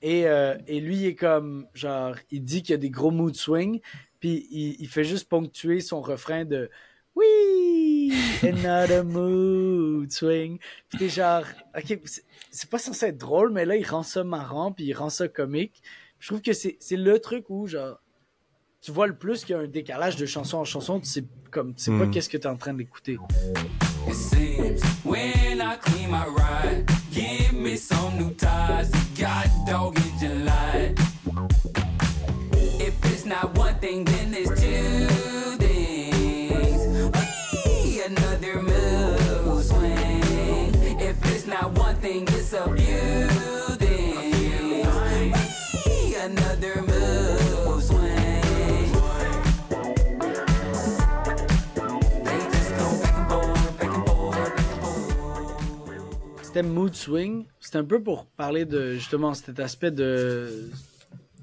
Et, 0.00 0.26
euh, 0.26 0.56
et 0.66 0.80
lui, 0.80 0.96
il 0.96 1.06
est 1.08 1.14
comme, 1.14 1.66
genre, 1.74 2.16
il 2.30 2.42
dit 2.42 2.62
qu'il 2.62 2.70
y 2.70 2.74
a 2.74 2.78
des 2.78 2.88
gros 2.88 3.10
mood 3.10 3.34
swings, 3.34 3.82
puis 4.18 4.48
il, 4.50 4.76
il 4.80 4.88
fait 4.88 5.04
juste 5.04 5.28
ponctuer 5.28 5.80
son 5.80 6.00
refrain 6.00 6.46
de 6.46 6.70
Oui, 7.14 8.14
another 8.42 9.04
mood 9.04 10.10
swing. 10.10 10.58
Puis 10.88 11.10
genre, 11.10 11.44
ok, 11.76 12.00
c'est 12.50 12.70
pas 12.70 12.78
censé 12.78 13.08
être 13.08 13.18
drôle, 13.18 13.52
mais 13.52 13.66
là, 13.66 13.76
il 13.76 13.86
rend 13.86 14.02
ça 14.02 14.24
marrant, 14.24 14.72
puis 14.72 14.86
il 14.86 14.94
rend 14.94 15.10
ça 15.10 15.28
comique. 15.28 15.82
Je 16.24 16.30
trouve 16.30 16.40
que 16.40 16.54
c'est 16.54 16.78
c'est 16.80 16.96
le 16.96 17.18
truc 17.18 17.44
où, 17.50 17.66
genre, 17.66 18.00
tu 18.80 18.90
vois 18.92 19.06
le 19.06 19.14
plus 19.14 19.44
qu'il 19.44 19.54
y 19.54 19.58
a 19.58 19.60
un 19.60 19.66
décalage 19.66 20.16
de 20.16 20.24
chanson 20.24 20.56
en 20.56 20.64
chanson, 20.64 20.98
tu 20.98 21.04
sais, 21.04 21.22
comme, 21.50 21.74
tu 21.74 21.82
sais 21.82 21.90
pas 21.90 22.06
Mm. 22.06 22.10
qu'est-ce 22.12 22.30
que 22.30 22.38
t'es 22.38 22.48
en 22.48 22.56
train 22.56 22.72
d'écouter. 22.72 23.18
It 24.08 24.14
seems 24.14 24.80
when 25.04 25.60
I 25.60 25.76
clean 25.82 26.08
my 26.10 26.24
ride, 26.26 26.90
give 27.12 27.52
me 27.52 27.76
some 27.76 28.16
new 28.18 28.30
ties. 28.30 28.90
God 29.18 29.50
dog 29.66 29.98
in 29.98 30.18
July. 30.18 30.94
If 32.80 32.94
it's 33.04 33.26
not 33.26 33.54
one 33.58 33.74
thing, 33.80 34.04
then 34.06 34.32
it's 34.32 34.48
two 34.48 35.58
things. 35.58 36.86
Whee! 37.12 38.00
Another 38.00 38.62
move 38.62 39.62
swing. 39.62 40.72
If 40.98 41.16
it's 41.34 41.46
not 41.46 41.76
one 41.78 41.96
thing, 41.96 42.22
it's 42.28 42.54
a 42.54 42.64
few 42.74 43.23
C'était 56.54 56.68
Mood 56.68 56.94
Swing. 56.94 57.46
C'était 57.58 57.78
un 57.78 57.84
peu 57.84 58.00
pour 58.00 58.26
parler 58.26 58.64
de 58.64 58.92
justement 58.94 59.34
cet 59.34 59.58
aspect 59.58 59.90
de 59.90 60.70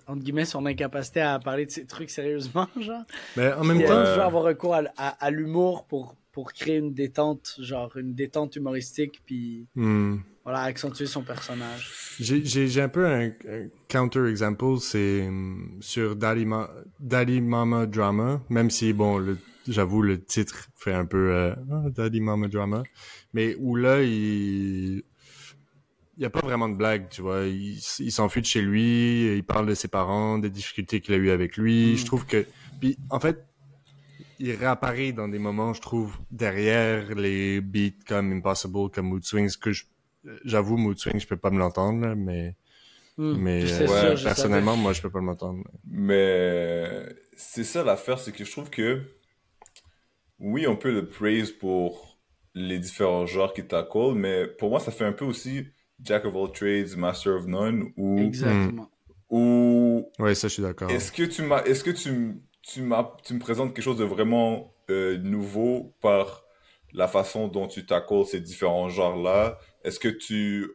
entre 0.07 0.23
guillemets 0.23 0.45
son 0.45 0.65
incapacité 0.65 1.19
à 1.19 1.37
parler 1.37 1.65
de 1.65 1.71
ces 1.71 1.85
trucs 1.85 2.09
sérieusement, 2.09 2.65
genre. 2.79 3.03
Mais 3.35 3.51
en 3.51 3.65
même 3.65 3.79
Puis, 3.79 3.87
temps, 3.87 3.95
euh, 3.95 4.05
toujours 4.05 4.23
avoir 4.23 4.43
recours 4.43 4.73
à, 4.73 4.83
à- 4.95 5.25
à 5.25 5.29
l'humour 5.29 5.83
pour 5.85 6.15
pour 6.31 6.53
créer 6.53 6.77
une 6.77 6.93
détente, 6.93 7.57
genre 7.59 7.91
une 7.97 8.13
détente 8.13 8.55
humoristique, 8.55 9.21
puis 9.25 9.67
hmm, 9.75 10.19
voilà 10.45 10.61
accentuer 10.61 11.07
son 11.07 11.23
personnage. 11.23 11.91
j'ai 12.21 12.81
un 12.81 12.87
peu 12.87 13.05
un, 13.05 13.25
un 13.49 13.67
counter-example, 13.89 14.77
c'est 14.79 15.27
hum, 15.27 15.75
sur 15.81 16.15
Ma- 16.15 16.69
Daddy 17.01 17.41
Mama 17.41 17.85
Drama, 17.85 18.41
même 18.47 18.69
si, 18.69 18.93
bon, 18.93 19.17
le- 19.17 19.37
j'avoue, 19.67 20.01
le 20.01 20.23
titre 20.23 20.69
fait 20.75 20.93
un 20.93 21.05
peu 21.05 21.33
euh, 21.33 21.55
Ah, 21.71 21.83
Daddy 21.89 22.21
Mama 22.21 22.47
Drama, 22.47 22.83
mais 23.33 23.55
où 23.59 23.75
là, 23.75 24.01
il... 24.01 25.03
Il 26.17 26.23
y 26.23 26.25
a 26.25 26.29
pas 26.29 26.41
vraiment 26.41 26.69
de 26.69 26.75
blague, 26.75 27.09
tu 27.09 27.21
vois. 27.21 27.45
Il, 27.45 27.79
s'enfuit 27.79 28.41
de 28.41 28.45
chez 28.45 28.61
lui, 28.61 29.37
il 29.37 29.43
parle 29.43 29.65
de 29.65 29.73
ses 29.73 29.87
parents, 29.87 30.37
des 30.37 30.51
difficultés 30.51 30.99
qu'il 30.99 31.15
a 31.15 31.17
eu 31.17 31.31
avec 31.31 31.57
lui. 31.57 31.93
Mm. 31.93 31.97
Je 31.97 32.05
trouve 32.05 32.25
que... 32.27 32.45
Puis, 32.79 32.97
en 33.09 33.19
fait, 33.19 33.43
il 34.37 34.51
réapparaît 34.51 35.13
dans 35.13 35.27
des 35.27 35.39
moments, 35.39 35.73
je 35.73 35.81
trouve, 35.81 36.17
derrière 36.29 37.15
les 37.15 37.59
beats 37.61 38.03
comme 38.07 38.33
Impossible, 38.33 38.91
comme 38.91 39.07
Mood 39.07 39.23
Swings, 39.23 39.57
que 39.57 39.71
je- 39.71 39.85
j'avoue, 40.45 40.77
Mood 40.77 40.99
Swings, 40.99 41.19
je 41.19 41.27
peux 41.27 41.37
pas 41.37 41.49
me 41.49 41.57
l'entendre, 41.57 42.01
là, 42.05 42.13
mais, 42.13 42.55
Hmm. 43.17 43.35
mais 43.37 43.63
euh, 43.63 44.15
sûr, 44.15 44.23
personnellement, 44.23 44.77
moi, 44.77 44.93
je 44.93 45.01
peux 45.01 45.09
pas 45.09 45.21
m'entendre. 45.21 45.63
Mais 45.85 47.05
c'est 47.35 47.63
ça 47.63 47.83
l'affaire, 47.83 48.19
c'est 48.19 48.31
que 48.31 48.43
je 48.43 48.51
trouve 48.51 48.69
que 48.69 49.01
oui, 50.41 50.67
on 50.67 50.75
peut 50.75 50.91
le 50.91 51.07
praise 51.07 51.51
pour 51.51 52.19
les 52.53 52.79
différents 52.79 53.25
genres 53.25 53.53
qu'il 53.53 53.67
tackle, 53.67 54.13
mais 54.15 54.47
pour 54.47 54.69
moi, 54.69 54.79
ça 54.79 54.91
fait 54.91 55.05
un 55.05 55.13
peu 55.13 55.23
aussi 55.23 55.67
Jack 56.03 56.25
of 56.25 56.35
all 56.35 56.51
trades, 56.51 56.97
Master 56.97 57.35
of 57.35 57.45
none, 57.45 57.91
ou, 57.95 58.19
Exactement. 58.19 58.89
ou 59.29 60.09
Ouais, 60.19 60.35
ça, 60.35 60.47
je 60.47 60.53
suis 60.53 60.63
d'accord. 60.63 60.91
est-ce 60.91 61.11
que 61.11 61.23
tu 61.23 61.43
m'as, 61.43 61.63
est-ce 61.63 61.83
que 61.83 61.91
tu, 61.91 62.41
tu 62.63 62.81
m'as, 62.81 63.15
tu 63.23 63.33
me 63.35 63.39
présentes 63.39 63.73
quelque 63.73 63.83
chose 63.83 63.97
de 63.97 64.03
vraiment 64.03 64.73
euh, 64.89 65.17
nouveau 65.17 65.93
par 66.01 66.43
la 66.93 67.07
façon 67.07 67.47
dont 67.47 67.67
tu 67.67 67.85
tackles 67.85 68.25
ces 68.25 68.41
différents 68.41 68.89
genres-là? 68.89 69.57
Est-ce 69.83 69.99
que 69.99 70.09
tu, 70.09 70.67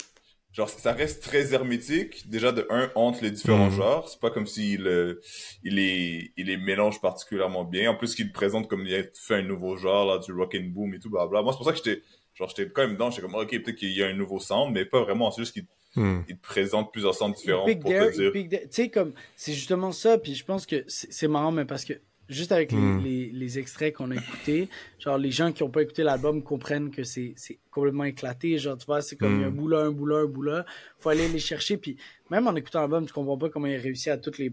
genre, 0.57 0.71
ça 0.71 0.93
reste 0.93 1.23
très 1.23 1.53
hermétique, 1.53 2.29
déjà 2.31 2.51
de 2.51 2.67
un, 2.71 2.91
entre 2.95 3.23
les 3.23 3.31
différents 3.31 3.67
Mhm. 3.71 3.77
genres. 3.77 4.09
C'est 4.09 4.19
pas 4.21 4.31
comme 4.31 4.47
s'il, 4.47 4.87
euh, 4.87 5.21
il 5.63 5.75
les, 5.75 6.33
il 6.39 6.47
les 6.47 6.57
mélange 6.57 7.01
particulièrement 7.03 7.65
bien. 7.65 7.91
En 7.91 7.95
plus, 7.95 8.15
qu'il 8.15 8.33
présente 8.33 8.67
comme 8.69 8.87
il 8.87 8.95
a 8.95 9.03
fait 9.15 9.35
un 9.35 9.43
nouveau 9.43 9.77
genre, 9.77 10.07
là, 10.07 10.19
du 10.19 10.33
rock 10.33 10.57
and 10.59 10.69
boom 10.71 10.95
et 10.95 10.99
tout, 10.99 11.11
blabla. 11.11 11.43
Moi, 11.43 11.53
c'est 11.53 11.59
pour 11.59 11.67
ça 11.67 11.73
que 11.73 11.79
j'étais, 11.79 12.03
genre, 12.35 12.49
j'étais 12.49 12.71
quand 12.71 12.83
même 12.83 12.95
dedans. 12.95 13.11
J'étais 13.11 13.23
comme, 13.23 13.35
ok, 13.35 13.51
peut-être 13.51 13.77
qu'il 13.77 13.93
y 13.93 14.03
a 14.03 14.07
un 14.07 14.15
nouveau 14.15 14.41
sound, 14.41 14.73
mais 14.73 14.87
pas 14.87 15.03
vraiment. 15.03 15.31
C'est 15.31 15.43
juste 15.43 15.53
qu'il 15.53 15.67
Hmm. 15.95 16.21
il 16.29 16.37
te 16.37 16.43
présente 16.43 16.93
plusieurs 16.93 17.15
sounds 17.15 17.33
différents 17.35 17.65
pour 17.65 17.91
there, 17.91 18.11
te 18.13 18.17
dire. 18.17 18.31
Tu 18.33 18.69
sais, 18.71 18.91
comme, 18.91 19.15
c'est 19.35 19.55
justement 19.55 19.93
ça, 19.93 20.19
puis 20.19 20.35
je 20.35 20.45
pense 20.45 20.67
que 20.67 20.85
c'est 20.89 21.27
marrant, 21.27 21.53
mais 21.53 21.65
parce 21.65 21.87
que 21.87 21.95
juste 22.29 22.53
avec 22.53 22.73
les, 22.73 22.79
Hmm. 22.79 23.03
les, 23.05 23.31
les 23.33 23.59
extraits 23.59 23.95
qu'on 23.95 24.11
a 24.11 24.15
écoutés, 24.17 24.69
genre, 24.99 25.19
les 25.19 25.31
gens 25.31 25.53
qui 25.53 25.63
ont 25.63 25.71
pas 25.71 25.83
écouté 25.83 26.03
l'album 26.03 26.43
comprennent 26.43 26.91
que 26.91 27.05
c'est 27.05 27.35
c'est 27.37 27.59
complètement 27.71 28.05
éclaté. 28.05 28.59
Genre, 28.59 28.77
tu 28.79 28.87
vois, 28.87 29.01
c'est 29.03 29.17
comme, 29.17 29.37
il 29.37 29.41
y 29.41 29.45
a 29.45 29.47
un 29.47 29.51
Hmm. 29.51 29.55
bout 29.57 29.69
là, 29.69 29.79
un 29.81 29.91
bout 29.91 30.07
là, 30.07 30.17
un 30.19 30.27
bout 30.27 30.43
là. 30.43 30.67
Faut 30.99 31.09
aller 31.11 31.29
les 31.29 31.39
chercher, 31.39 31.77
puis 31.77 31.97
même 32.31 32.47
en 32.49 32.55
écoutant 32.57 32.81
l'album, 32.81 33.07
tu 33.07 33.13
comprends 33.13 33.39
pas 33.39 33.49
comment 33.49 33.67
il 33.67 33.77
a 33.77 33.81
réussi 33.81 34.11
à 34.11 34.17
toutes 34.19 34.39
les, 34.39 34.53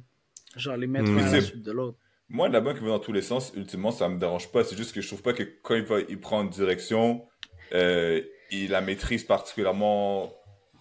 genre, 0.56 0.78
les 0.78 0.88
mettre 0.88 1.10
un 1.10 1.18
à 1.18 1.22
la 1.22 1.24
Mais 1.24 1.30
c'est- 1.42 1.48
suite 1.48 1.64
de 1.64 1.72
l'autre. 1.72 1.98
Moi, 2.30 2.50
la 2.50 2.62
banque 2.62 2.78
qui 2.78 2.84
va 2.84 2.90
dans 2.92 3.00
tous 3.00 3.12
les 3.14 3.22
sens, 3.22 3.52
ultimement, 3.56 3.92
ça 3.92 4.08
me 4.10 4.18
dérange 4.18 4.52
pas. 4.52 4.64
C'est 4.64 4.78
juste 4.78 4.94
que 4.96 5.02
je 5.02 5.08
trouve 5.08 5.22
pas 5.22 5.34
que 5.34 5.44
quand 5.62 5.76
il 5.76 5.84
va, 5.84 6.00
il 6.08 6.20
prend 6.20 6.42
une 6.44 6.50
direction, 6.50 7.26
euh, 7.74 8.22
il 8.50 8.70
la 8.72 8.82
maîtrise 8.82 9.24
particulièrement. 9.24 10.34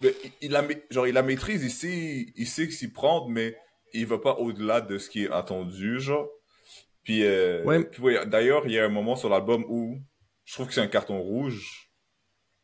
Mais 0.03 0.15
il, 0.25 0.31
il 0.43 0.51
la, 0.53 0.65
genre, 0.91 1.07
il 1.07 1.15
la 1.15 1.23
maîtrise, 1.23 1.63
il 1.63 1.71
sait, 1.71 2.27
il 2.37 2.47
sait 2.47 2.67
que 2.67 2.73
s'y 2.73 2.91
prendre, 2.91 3.29
mais 3.29 3.57
il 3.93 4.07
va 4.07 4.19
pas 4.19 4.37
au-delà 4.39 4.81
de 4.81 4.99
ce 4.99 5.11
qui 5.11 5.25
est 5.25 5.31
attendu, 5.31 6.01
genre. 6.01 6.29
Puis, 7.03 7.25
euh, 7.25 7.63
Ouais. 7.65 7.85
puis 7.85 8.03
ouais, 8.03 8.27
d'ailleurs, 8.27 8.63
il 8.67 8.73
y 8.73 8.79
a 8.79 8.85
un 8.85 8.89
moment 8.89 9.17
sur 9.17 9.29
l'album 9.29 9.65
où 9.69 9.99
je 10.45 10.55
trouve 10.55 10.69
que 10.69 10.75
c'est 10.75 10.81
un 10.81 10.87
carton 10.87 11.21
rouge. 11.21 11.91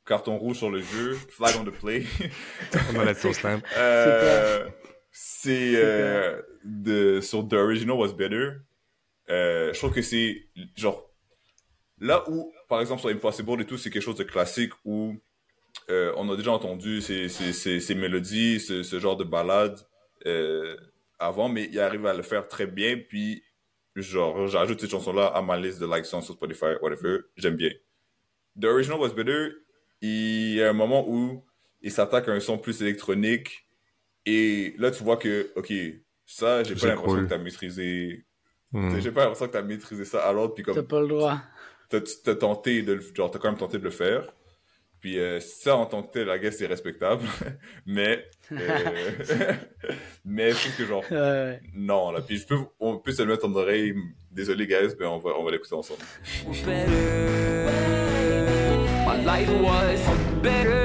Carton 0.07 0.39
rouge 0.39 0.57
sur 0.59 0.71
le 0.71 0.81
jeu, 0.81 1.15
flag 1.29 1.55
on 1.61 1.65
the 1.65 1.71
play. 1.71 2.05
On 2.95 3.01
a. 3.01 3.13
Euh, 3.77 4.69
c'est 5.11 5.73
euh, 5.75 6.41
de 6.65 7.21
sur 7.21 7.47
The 7.47 7.55
Original 7.55 7.97
Was 7.97 8.13
Better. 8.15 8.51
Euh, 9.31 9.73
je 9.73 9.79
trouve 9.79 9.93
que 9.93 10.01
c'est 10.03 10.47
genre 10.77 11.11
là 12.01 12.25
où 12.31 12.53
par 12.69 12.81
exemple 12.81 13.01
sur 13.01 13.11
Impossible 13.11 13.61
et 13.61 13.67
tout 13.67 13.77
c'est 13.77 13.91
quelque 13.91 14.03
chose 14.03 14.17
de 14.17 14.25
classique 14.25 14.73
où 14.85 15.15
euh, 15.91 16.13
on 16.17 16.31
a 16.31 16.37
déjà 16.37 16.53
entendu 16.53 17.03
ces, 17.03 17.29
ces, 17.29 17.53
ces, 17.53 17.81
ces 17.81 17.95
mélodies, 17.95 18.61
ce, 18.61 18.83
ce 18.83 18.99
genre 19.01 19.17
de 19.17 19.25
ballades 19.25 19.79
euh, 20.27 20.77
avant, 21.19 21.49
mais 21.49 21.69
il 21.71 21.79
arrive 21.81 22.07
à 22.07 22.15
le 22.15 22.23
faire 22.23 22.47
très 22.49 22.67
bien. 22.67 22.97
Puis 23.09 23.43
genre 24.01 24.47
j'ajoute 24.47 24.81
cette 24.81 24.91
chanson 24.91 25.13
là 25.13 25.27
à 25.27 25.43
ma 25.43 25.57
liste 25.57 25.81
de 25.81 25.87
like 25.87 26.05
songs 26.05 26.23
sur 26.23 26.35
Spotify, 26.35 26.75
whatever. 26.83 27.19
J'aime 27.37 27.57
bien. 27.57 27.71
The 28.61 28.65
Original 28.67 28.99
Was 28.99 29.11
Better. 29.11 29.51
Il 30.01 30.55
y 30.55 30.63
a 30.63 30.71
un 30.71 30.73
moment 30.73 31.09
où 31.09 31.45
il 31.83 31.91
s'attaque 31.91 32.29
à 32.29 32.33
un 32.33 32.41
son 32.41 32.59
plus 32.59 32.81
électronique 32.83 33.69
et 34.27 34.75
là, 34.79 34.91
tu 34.91 35.03
vois 35.03 35.17
que, 35.17 35.51
ok, 35.57 35.73
ça, 36.27 36.63
j'ai 36.63 36.75
pas 36.75 36.89
l'impression 36.89 37.17
cool. 37.17 37.25
que 37.25 37.31
t'as 37.31 37.39
maîtrisé. 37.39 38.27
Hmm. 38.73 39.01
J'ai 39.01 39.11
pas 39.11 39.23
l'impression 39.23 39.47
que 39.47 39.53
t'as 39.53 39.63
maîtrisé 39.63 40.05
ça 40.05 40.21
alors, 40.29 40.53
puis 40.53 40.63
T'as 40.63 40.75
comme, 40.75 40.87
pas 40.87 41.01
le 41.01 41.09
droit. 41.09 41.41
t'as 41.89 42.01
t'as 42.23 42.35
tenté 42.35 42.83
de 42.83 42.93
le, 42.93 43.01
genre, 43.01 43.31
t'as 43.31 43.39
quand 43.39 43.49
même 43.49 43.59
tenté 43.59 43.79
de 43.79 43.85
le 43.85 43.91
faire. 43.91 44.31
Puis 45.01 45.19
euh, 45.19 45.39
ça, 45.41 45.77
en 45.77 45.87
tant 45.87 46.03
que 46.03 46.13
tel, 46.13 46.27
la 46.27 46.39
guess, 46.39 46.59
c'est 46.59 46.67
respectable. 46.67 47.23
mais, 47.87 48.25
euh, 48.53 48.57
mais 50.25 50.51
je 50.53 50.57
trouve 50.57 50.77
que 50.77 50.87
genre, 50.87 51.05
Euh, 51.13 51.57
non, 51.75 52.11
là. 52.11 52.21
Puis 52.21 52.39
je 52.39 52.47
peux, 52.47 52.59
on 52.81 52.99
peut 52.99 53.13
se 53.13 53.23
le 53.23 53.29
mettre 53.29 53.47
en 53.47 53.55
oreille. 53.55 53.95
Désolé, 54.31 54.67
guys, 54.67 54.95
mais 54.99 55.07
on 55.07 55.19
va, 55.19 55.31
on 55.39 55.45
va 55.45 55.51
l'écouter 55.53 55.75
ensemble. 55.75 56.01
better. 56.65 57.71
My 59.07 59.17
life 59.25 59.49
was 59.63 59.99
better. 60.43 60.43
Better. 60.43 60.69
Better. 60.69 60.78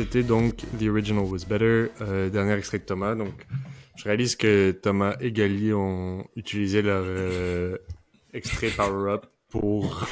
C'était 0.00 0.22
donc 0.22 0.56
The 0.78 0.84
Original 0.88 1.24
Was 1.24 1.44
Better, 1.46 1.88
euh, 2.00 2.30
dernier 2.30 2.54
extrait 2.54 2.78
de 2.78 2.84
Thomas. 2.84 3.14
Donc, 3.14 3.34
je 3.96 4.04
réalise 4.04 4.34
que 4.34 4.70
Thomas 4.70 5.14
et 5.20 5.30
Gali 5.30 5.74
ont 5.74 6.26
utilisé 6.36 6.80
leur 6.80 7.02
euh, 7.06 7.76
extrait 8.32 8.68
Power 8.68 9.12
Up 9.12 9.26
pour 9.50 10.08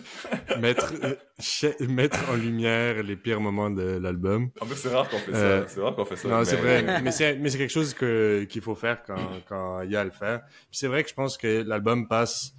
mettre, 0.60 0.92
euh, 1.02 1.86
mettre 1.88 2.18
en 2.30 2.34
lumière 2.36 3.02
les 3.02 3.16
pires 3.16 3.40
moments 3.40 3.70
de 3.70 3.98
l'album. 3.98 4.50
En 4.60 4.66
fait, 4.66 4.74
c'est 4.74 4.88
rare 4.90 5.08
qu'on 5.08 5.16
fait 5.18 5.32
Euh, 5.32 5.62
ça. 5.62 5.68
C'est 5.74 5.80
rare 5.80 5.96
qu'on 5.96 6.04
fait 6.04 6.16
ça. 6.16 6.28
Non, 6.28 6.44
c'est 6.44 6.56
vrai, 6.56 7.00
mais 7.02 7.12
c'est 7.12 7.36
mais 7.36 7.48
c'est 7.48 7.56
quelque 7.58 7.72
chose 7.72 7.94
que 7.94 8.44
qu'il 8.44 8.60
faut 8.60 8.74
faire 8.74 9.02
quand 9.06 9.16
quand 9.48 9.80
il 9.82 9.90
y 9.90 9.96
a 9.96 10.00
à 10.00 10.04
le 10.04 10.10
faire. 10.10 10.42
Puis 10.44 10.78
c'est 10.78 10.88
vrai 10.88 11.02
que 11.02 11.08
je 11.08 11.14
pense 11.14 11.38
que 11.38 11.62
l'album 11.66 12.08
passe 12.08 12.52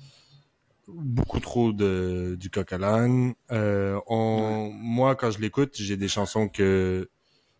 beaucoup 0.87 1.39
trop 1.39 1.71
de 1.73 2.35
du 2.39 2.49
coq 2.49 2.71
à 2.73 2.77
l'âne. 2.77 3.33
Euh, 3.51 3.99
on 4.07 4.71
moi 4.73 5.15
quand 5.15 5.31
je 5.31 5.39
l'écoute, 5.39 5.75
j'ai 5.75 5.97
des 5.97 6.07
chansons 6.07 6.47
que 6.49 7.09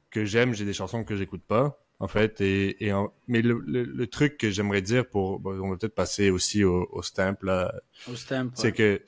que 0.10 0.26
j'aime, 0.26 0.54
j'ai 0.54 0.66
des 0.66 0.74
chansons 0.74 1.04
que 1.04 1.16
j'écoute 1.16 1.44
pas 1.48 1.80
en 2.00 2.08
fait 2.08 2.42
et 2.42 2.84
et 2.86 2.92
en- 2.94 3.14
mais 3.28 3.42
le, 3.42 3.62
le 3.66 3.84
le 3.84 4.08
truc 4.08 4.38
que 4.38 4.50
j'aimerais 4.50 4.82
dire 4.82 5.08
pour 5.08 5.40
bon, 5.40 5.60
on 5.62 5.70
va 5.70 5.78
peut-être 5.78 5.96
passer 5.96 6.30
aussi 6.32 6.64
au 6.64 6.88
au 6.92 7.02
stamp 7.04 7.38
là 7.44 7.74
Au 8.12 8.16
stamp. 8.16 8.50
c'est 8.56 8.72
que 8.74 9.02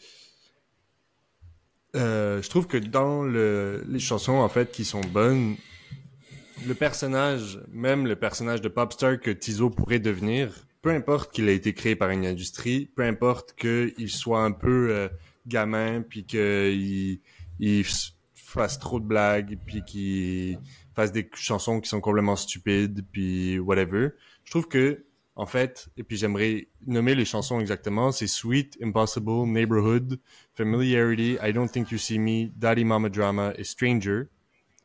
euh, 1.96 2.42
je 2.42 2.50
trouve 2.50 2.68
que 2.68 2.78
dans 2.78 3.24
le, 3.24 3.84
les 3.88 4.00
chansons 4.00 4.34
en 4.38 4.50
fait 4.50 4.72
qui 4.72 4.84
sont 4.84 5.02
bonnes, 5.02 5.56
le 6.66 6.74
personnage, 6.74 7.60
même 7.72 8.08
le 8.08 8.16
personnage 8.16 8.62
de 8.62 8.70
popstar 8.70 9.20
que 9.20 9.30
Tizo 9.30 9.70
pourrait 9.70 10.00
devenir, 10.00 10.66
peu 10.84 10.90
importe 10.92 11.34
qu'il 11.34 11.48
a 11.48 11.54
été 11.54 11.74
créé 11.74 11.96
par 11.96 12.10
une 12.10 12.26
industrie, 12.26 12.92
peu 12.94 13.04
importe 13.04 13.56
qu'il 13.56 14.10
soit 14.10 14.44
un 14.44 14.52
peu 14.52 14.90
euh, 14.92 15.08
gamin, 15.48 16.02
puis 16.02 16.26
qu'il 16.26 17.20
il 17.60 17.86
fasse 18.36 18.78
trop 18.78 19.00
de 19.00 19.06
blagues, 19.06 19.58
puis 19.66 19.82
qu'il 19.86 20.60
fasse 20.94 21.14
des 21.14 21.28
chansons 21.34 21.80
qui 21.80 21.90
sont 21.90 22.02
complètement 22.02 22.36
stupides, 22.36 23.06
puis 23.14 23.58
whatever. 23.60 24.10
Je 24.44 24.52
trouve 24.52 24.68
que 24.68 25.06
en 25.36 25.46
fait, 25.46 25.88
et 25.98 26.04
puis 26.04 26.18
j'aimerais 26.18 26.68
nommer 26.86 27.16
les 27.16 27.26
chansons 27.26 27.60
exactement, 27.62 28.12
c'est 28.12 28.28
Sweet, 28.28 28.78
Impossible, 28.84 29.48
Neighborhood, 29.48 30.20
Familiarity, 30.54 31.38
I 31.42 31.54
Don't 31.54 31.70
Think 31.70 31.92
You 31.92 31.98
See 31.98 32.20
Me, 32.20 32.50
Daddy 32.56 32.84
Mama 32.84 33.10
Drama 33.10 33.54
et 33.56 33.64
Stranger. 33.64 34.24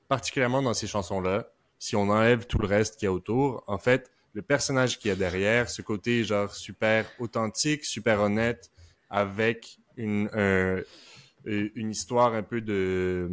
Particulièrement 0.07 0.63
dans 0.63 0.75
ces 0.75 0.87
chansons-là, 0.87 1.51
si 1.81 1.97
on 1.97 2.09
enlève 2.09 2.47
tout 2.47 2.59
le 2.59 2.67
reste 2.69 2.99
qu'il 2.99 3.07
y 3.07 3.09
a 3.09 3.13
autour, 3.13 3.63
en 3.67 3.79
fait, 3.79 4.11
le 4.39 4.43
personnage 4.43 4.99
qu'il 4.99 5.09
y 5.09 5.13
a 5.13 5.17
derrière, 5.17 5.69
ce 5.69 5.83
côté 5.83 6.23
genre 6.23 6.55
super 6.55 7.11
authentique, 7.19 7.85
super 7.85 8.21
honnête, 8.21 8.71
avec 9.11 9.79
une, 9.97 10.29
un- 10.33 10.81
euh, 11.49 11.69
une 11.75 11.91
histoire 11.91 12.35
un 12.35 12.43
peu 12.53 12.61
de 12.61 13.29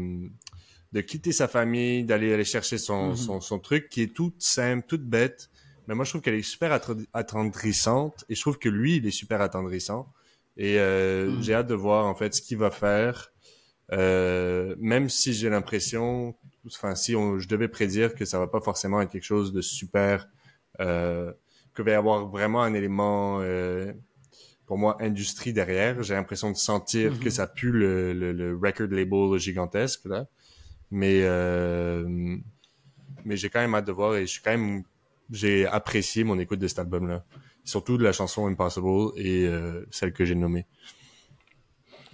de 0.94 1.02
quitter 1.02 1.34
sa 1.34 1.48
famille, 1.48 2.06
d'aller 2.06 2.34
aller 2.34 2.46
chercher 2.46 2.78
son, 2.78 3.10
Mhm. 3.10 3.16
son, 3.26 3.42
son 3.42 3.60
truc, 3.60 3.90
qui 3.90 4.02
est 4.02 4.14
toute 4.16 4.42
simple, 4.42 4.86
toute 4.88 5.04
bête, 5.04 5.50
mais 5.88 5.94
moi 5.96 6.06
je 6.06 6.12
trouve 6.12 6.22
qu'elle 6.22 6.36
est 6.36 6.42
super 6.56 6.72
attendrissante, 7.14 8.24
et 8.30 8.36
je 8.36 8.42
trouve 8.42 8.58
que 8.58 8.70
lui, 8.70 8.96
il 8.98 9.06
est 9.06 9.12
super 9.24 9.42
attendrissant. 9.42 10.08
Et 10.58 10.80
euh, 10.80 11.30
Mhm. 11.32 11.42
j'ai 11.44 11.54
hâte 11.54 11.68
de 11.68 11.76
voir 11.76 12.06
en 12.06 12.16
fait 12.16 12.34
ce 12.34 12.42
qu'il 12.42 12.58
va 12.58 12.72
faire. 12.72 13.32
Euh, 13.92 14.76
même 14.80 15.10
si 15.10 15.34
j'ai 15.34 15.50
l'impression, 15.50 16.36
enfin 16.66 16.96
si 16.96 17.16
on, 17.16 17.40
je 17.40 17.48
devais 17.48 17.68
prédire 17.68 18.16
que 18.16 18.26
ça 18.26 18.40
va 18.40 18.48
pas 18.48 18.62
forcément 18.62 19.02
être 19.02 19.12
quelque 19.12 19.24
chose 19.36 19.54
de 19.54 19.62
super, 19.62 20.28
euh, 20.80 21.32
que 21.74 21.82
va 21.82 21.92
y 21.92 21.94
avoir 21.94 22.28
vraiment 22.28 22.62
un 22.64 22.74
élément, 22.74 23.40
euh, 23.42 23.92
pour 24.66 24.78
moi, 24.78 24.98
industrie 25.02 25.54
derrière. 25.54 26.02
J'ai 26.04 26.14
l'impression 26.16 26.52
de 26.52 26.56
sentir 26.58 27.12
Mhm. 27.14 27.20
que 27.20 27.30
ça 27.30 27.48
pue 27.48 27.72
le, 27.72 28.14
le, 28.14 28.32
le 28.32 28.56
record 28.56 28.88
label 28.90 29.38
gigantesque 29.40 30.06
là. 30.06 30.28
Mais 30.92 31.22
euh, 31.24 32.38
mais 33.26 33.36
j'ai 33.38 33.50
quand 33.50 33.60
même 33.60 33.74
hâte 33.76 33.86
de 33.88 33.92
voir 33.92 34.16
et 34.16 34.22
je 34.22 34.32
suis 34.32 34.42
quand 34.42 34.52
même 34.52 34.84
j'ai 35.32 35.66
apprécié 35.66 36.24
mon 36.24 36.38
écoute 36.40 36.60
de 36.60 36.68
cet 36.68 36.80
album 36.80 37.08
là. 37.08 37.24
Surtout 37.64 37.98
de 37.98 38.04
la 38.04 38.12
chanson 38.14 38.46
Impossible 38.48 39.12
et 39.18 39.48
euh, 39.48 39.86
celle 39.90 40.14
que 40.14 40.24
j'ai 40.24 40.36
nommée. 40.36 40.66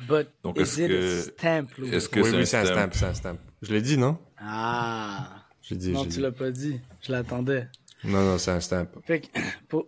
But 0.07 0.29
Donc, 0.43 0.57
is 0.57 0.61
est-ce 0.61 0.81
it 0.81 0.87
que- 0.87 1.19
a 1.19 1.21
stamp, 1.23 1.67
Louis? 1.77 1.93
est-ce 1.93 2.09
que 2.09 2.19
oui, 2.21 2.29
c'est 2.29 2.35
oui, 2.37 2.41
un 2.41 2.45
c'est 2.45 2.57
un 2.57 2.65
stamp? 2.65 2.73
stamp, 2.75 2.89
c'est 2.93 3.05
un 3.05 3.13
stamp. 3.13 3.37
Je 3.61 3.73
l'ai 3.73 3.81
dit, 3.81 3.97
non? 3.97 4.17
Ah! 4.39 5.45
J'ai 5.61 5.75
dit, 5.75 5.91
Non, 5.91 6.03
j'ai 6.03 6.09
tu 6.09 6.15
dit. 6.15 6.21
l'as 6.21 6.31
pas 6.31 6.49
dit. 6.51 6.79
Je 7.01 7.11
l'attendais. 7.11 7.67
Non, 8.03 8.21
non, 8.23 8.37
c'est 8.37 8.51
un 8.51 8.59
stamp. 8.59 8.87
Fait 9.03 9.21
que 9.21 9.27
pour, 9.67 9.87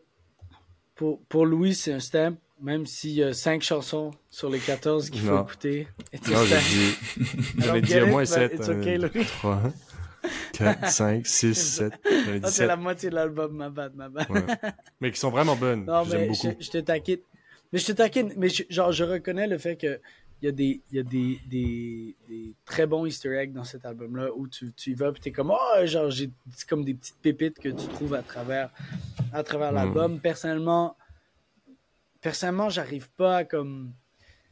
pour, 0.95 1.21
pour 1.25 1.45
Louis, 1.45 1.73
c'est 1.75 1.93
un 1.93 1.99
stamp, 1.99 2.35
même 2.61 2.85
s'il 2.85 3.11
y 3.11 3.23
a 3.23 3.33
5 3.33 3.61
chansons 3.61 4.11
sur 4.29 4.49
les 4.49 4.59
14 4.59 5.09
qu'il 5.09 5.21
faut 5.21 5.31
Non. 5.31 5.43
écouter. 5.43 5.87
Non, 6.29 6.43
j'ai 6.45 6.57
dit, 6.57 7.67
ai 7.75 7.81
dit 7.81 8.01
au 8.01 8.07
moins 8.07 8.21
but 8.23 8.27
7. 8.27 8.53
it's 8.53 8.69
okay, 8.69 8.97
Louis. 8.97 9.25
3, 9.25 9.61
4, 10.53 10.89
5, 10.89 11.27
6, 11.27 11.53
7. 11.55 11.93
J'en 12.05 12.09
ai 12.33 12.39
Ah, 12.43 12.47
c'est 12.47 12.51
7. 12.51 12.67
la 12.67 12.75
moitié 12.77 13.09
de 13.09 13.15
l'album, 13.15 13.51
ma 13.55 13.69
bad, 13.69 13.95
ma 13.95 14.09
bad. 14.09 14.29
Ouais. 14.29 14.41
Mais 15.01 15.11
qui 15.11 15.19
sont 15.19 15.29
vraiment 15.31 15.55
bonnes. 15.55 15.85
Non, 15.85 16.05
mais 16.05 16.27
beaucoup. 16.27 16.53
je, 16.59 16.63
je 16.65 16.69
te 16.71 16.77
taquine. 16.77 17.19
Mais 17.73 17.79
je 17.79 17.87
te 17.87 17.91
taquine, 17.91 18.31
mais 18.37 18.49
je, 18.49 18.63
genre, 18.69 18.91
je 18.91 19.03
reconnais 19.03 19.47
le 19.47 19.57
fait 19.57 19.75
que 19.75 19.99
il 20.43 20.47
y 20.47 20.49
a 20.49 20.51
des, 20.51 20.81
il 20.91 20.97
y 20.97 20.99
a 20.99 21.03
des, 21.03 21.39
des, 21.47 22.15
des 22.27 22.53
très 22.65 22.85
bons 22.85 23.05
easter 23.05 23.33
eggs 23.37 23.53
dans 23.53 23.63
cet 23.63 23.85
album-là 23.85 24.27
où 24.35 24.45
tu, 24.45 24.73
tu 24.73 24.91
y 24.91 24.93
vas 24.93 25.07
et 25.07 25.13
t'es 25.13 25.31
comme, 25.31 25.51
oh, 25.51 25.85
genre, 25.85 26.11
j'ai 26.11 26.29
comme 26.67 26.83
des 26.83 26.93
petites 26.95 27.15
pépites 27.21 27.59
que 27.59 27.69
tu 27.69 27.87
trouves 27.93 28.13
à 28.13 28.21
travers, 28.23 28.69
à 29.31 29.41
travers 29.41 29.71
Mm. 29.71 29.75
l'album. 29.75 30.19
Personnellement, 30.19 30.97
personnellement, 32.19 32.69
j'arrive 32.69 33.09
pas 33.11 33.37
à 33.37 33.43
comme, 33.45 33.93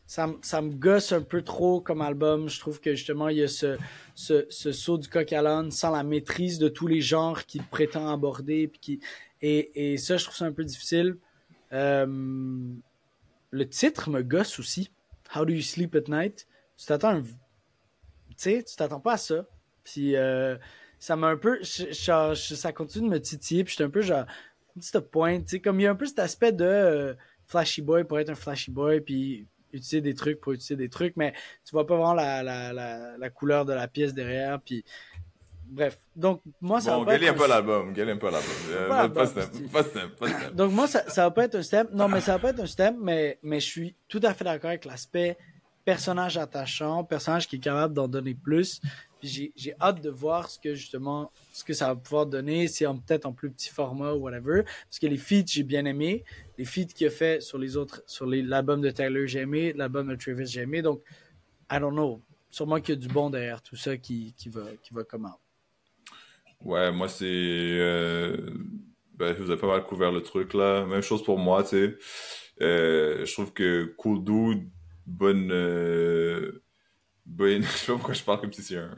ça, 0.07 0.27
me- 0.27 0.37
ça 0.41 0.61
me 0.61 0.71
gosse 0.71 1.11
un 1.11 1.21
peu 1.21 1.41
trop 1.41 1.81
comme 1.81 2.01
album. 2.01 2.47
Je 2.47 2.57
trouve 2.61 2.79
que 2.79 2.95
justement, 2.95 3.27
il 3.27 3.37
y 3.39 3.43
a 3.43 3.49
ce, 3.49 3.77
ce, 4.15 4.45
ce 4.49 4.71
saut 4.71 4.97
du 4.97 5.09
coq 5.09 5.33
à 5.33 5.41
l'âne 5.41 5.71
sans 5.71 5.91
la 5.91 6.03
maîtrise 6.03 6.57
de 6.57 6.69
tous 6.69 6.87
les 6.87 7.01
genres 7.01 7.45
qu'il 7.45 7.63
prétend 7.63 8.07
aborder. 8.09 8.67
Puis 8.69 8.79
qui, 8.79 8.99
et, 9.41 9.93
et 9.93 9.97
ça, 9.97 10.15
je 10.15 10.23
trouve 10.23 10.37
ça 10.37 10.45
un 10.45 10.53
peu 10.53 10.63
difficile. 10.63 11.17
Euh, 11.73 12.05
le 13.51 13.67
titre 13.67 14.09
me 14.09 14.21
gosse 14.21 14.57
aussi. 14.57 14.89
How 15.35 15.45
do 15.45 15.53
you 15.53 15.61
sleep 15.61 15.95
at 15.95 16.07
night? 16.07 16.47
Tu 16.77 16.85
t'attends 16.85 17.15
un- 17.17 17.23
Tu 17.23 17.29
sais, 18.37 18.63
tu 18.63 18.75
t'attends 18.75 18.99
pas 18.99 19.13
à 19.13 19.17
ça. 19.17 19.45
Puis 19.83 20.15
euh, 20.15 20.57
ça 20.99 21.15
m'a 21.15 21.27
un 21.27 21.37
peu... 21.37 21.63
ça 21.63 22.73
continue 22.73 23.07
de 23.07 23.13
me 23.13 23.19
titiller. 23.21 23.63
Puis 23.63 23.73
j'étais 23.73 23.85
un 23.85 23.89
peu 23.89 24.01
genre... 24.01 24.25
The 24.93 24.99
point? 24.99 25.41
Tu 25.41 25.47
sais, 25.47 25.59
comme 25.59 25.81
il 25.81 25.83
y 25.83 25.85
a 25.87 25.91
un 25.91 25.95
peu 25.95 26.05
cet 26.05 26.19
aspect 26.19 26.53
de 26.53 26.63
euh, 26.63 27.13
flashy 27.45 27.81
boy 27.81 28.05
pour 28.05 28.19
être 28.19 28.29
un 28.29 28.35
flashy 28.35 28.71
boy, 28.71 29.01
puis 29.01 29.45
utiliser 29.73 29.99
des 29.99 30.13
trucs 30.13 30.39
pour 30.39 30.53
utiliser 30.53 30.77
des 30.77 30.87
trucs, 30.87 31.17
mais 31.17 31.33
tu 31.65 31.71
vois 31.71 31.85
pas 31.85 31.97
vraiment 31.97 32.13
la, 32.13 32.41
la 33.17 33.29
couleur 33.29 33.65
de 33.65 33.73
la 33.73 33.89
pièce 33.89 34.13
derrière. 34.13 34.61
Puis 34.61 34.85
bref. 35.71 35.97
Donc 36.15 36.41
moi, 36.61 36.81
ça 36.81 36.93
Bon, 36.93 36.99
va 36.99 37.17
pas 37.17 37.25
être 37.25 37.35
pas 37.35 37.47
l'album. 37.47 37.93
Gali 37.93 38.11
aime 38.11 38.19
pas 38.19 38.31
l'album. 38.31 38.51
Euh, 38.69 38.87
Pas 38.87 39.09
Pas 39.09 39.23
l'album. 39.23 39.69
Pas. 39.71 39.83
Pas 39.83 40.49
donc 40.53 40.71
moi, 40.71 40.87
ça, 40.87 41.09
ça 41.09 41.23
va 41.23 41.31
pas 41.31 41.45
être 41.45 41.55
un 41.55 41.63
stamp. 41.63 41.87
Non, 41.93 42.07
mais 42.07 42.21
ça 42.21 42.33
va 42.33 42.39
pas 42.39 42.49
être 42.49 42.59
un 42.59 42.67
stamp, 42.67 42.97
mais, 43.01 43.39
mais 43.41 43.59
je 43.59 43.65
suis 43.65 43.95
tout 44.07 44.19
à 44.23 44.33
fait 44.33 44.43
d'accord 44.43 44.69
avec 44.69 44.85
l'aspect 44.85 45.37
personnage 45.85 46.37
attachant, 46.37 47.03
personnage 47.03 47.47
qui 47.47 47.55
est 47.55 47.59
capable 47.59 47.93
d'en 47.93 48.07
donner 48.07 48.35
plus. 48.35 48.81
Puis 49.19 49.51
j'ai, 49.55 49.75
hâte 49.79 50.01
de 50.01 50.09
voir 50.09 50.49
ce 50.49 50.59
que 50.59 50.73
justement, 50.73 51.31
ce 51.53 51.63
que 51.63 51.73
ça 51.73 51.87
va 51.87 51.95
pouvoir 51.95 52.25
donner, 52.25 52.67
si 52.67 52.85
en, 52.85 52.97
peut-être 52.97 53.25
en 53.25 53.33
plus 53.33 53.51
petit 53.51 53.69
format 53.69 54.13
ou 54.13 54.21
whatever. 54.21 54.63
Parce 54.63 54.99
que 54.99 55.07
les 55.07 55.17
feats, 55.17 55.45
j'ai 55.45 55.63
bien 55.63 55.85
aimé. 55.85 56.23
Les 56.57 56.65
feats 56.65 56.85
qu'il 56.85 57.07
a 57.07 57.11
fait 57.11 57.41
sur 57.41 57.57
les 57.57 57.77
autres, 57.77 58.03
sur 58.07 58.25
l'album 58.25 58.81
de 58.81 58.89
Taylor, 58.89 59.27
j'ai 59.27 59.39
aimé. 59.41 59.73
L'album 59.73 60.07
de 60.07 60.15
Travis, 60.15 60.47
j'ai 60.47 60.61
aimé. 60.61 60.81
Donc, 60.81 61.01
I 61.71 61.79
don't 61.79 61.93
know. 61.93 62.21
Sûrement 62.49 62.81
qu'il 62.81 62.95
y 62.95 62.97
a 62.97 63.01
du 63.01 63.07
bon 63.07 63.29
derrière 63.29 63.61
tout 63.61 63.75
ça 63.75 63.95
qui, 63.95 64.33
qui 64.35 64.49
va, 64.49 64.63
qui 64.83 64.93
va 64.93 65.03
comment. 65.03 65.37
Ouais, 66.63 66.91
moi, 66.91 67.07
c'est. 67.07 67.25
euh, 67.25 68.37
Ben, 69.15 69.33
vous 69.35 69.49
avez 69.51 69.59
pas 69.59 69.67
mal 69.67 69.83
couvert 69.83 70.11
le 70.11 70.21
truc, 70.21 70.53
là. 70.53 70.85
Même 70.85 71.01
chose 71.01 71.23
pour 71.23 71.37
moi, 71.37 71.63
tu 71.63 71.69
sais. 71.69 71.97
Euh, 72.61 73.25
je 73.25 73.33
trouve 73.33 73.53
que 73.53 73.85
Cool 73.97 74.23
Dude, 74.23 74.69
bonne. 75.05 75.49
euh, 75.51 76.63
bonne... 77.25 77.61
Je 77.63 77.67
sais 77.67 77.87
pas 77.87 77.93
pourquoi 77.93 78.13
je 78.13 78.23
parle 78.23 78.41
comme 78.41 78.53
si 78.53 78.61
c'était 78.61 78.79
un. 78.81 78.95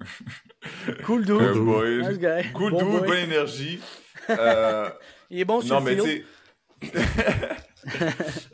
Cool 1.06 1.26
dude. 1.26 1.42
un 1.42 1.56
boy. 1.56 1.98
Nice 2.08 2.20
guy. 2.20 2.52
Cool 2.54 2.72
Bon 2.72 2.80
Dude, 2.80 3.00
boy. 3.00 3.08
bonne 3.08 3.18
énergie. 3.20 3.80
Euh, 4.30 4.90
Il 5.30 5.40
est 5.42 5.46
bon 5.46 5.60
sur 5.60 5.76
non, 5.82 5.86
le 5.86 5.96
mais 5.96 6.02
tu 6.02 6.10
sais. 6.10 6.24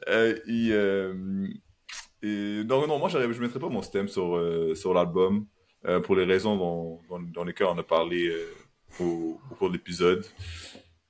euh, 0.08 0.36
il, 0.48 0.72
euh, 0.74 1.14
et- 2.24 2.64
non, 2.64 2.88
non, 2.88 2.98
moi, 2.98 3.08
je 3.10 3.18
mettrais 3.40 3.60
pas 3.60 3.70
mon 3.70 3.84
stem 3.84 4.08
sur, 4.08 4.36
euh, 4.36 4.74
sur 4.74 4.96
l'album 4.96 5.46
euh, 5.86 6.00
pour 6.00 6.16
les 6.16 6.26
raisons 6.26 6.58
dont, 6.58 7.00
dont, 7.08 7.20
dont 7.22 7.44
lesquelles 7.44 7.68
on 7.68 7.78
a 7.78 7.84
parlé 7.84 8.30
euh, 8.30 8.48
au, 9.00 9.40
cours 9.58 9.70
de 9.70 9.74
l'épisode. 9.74 10.26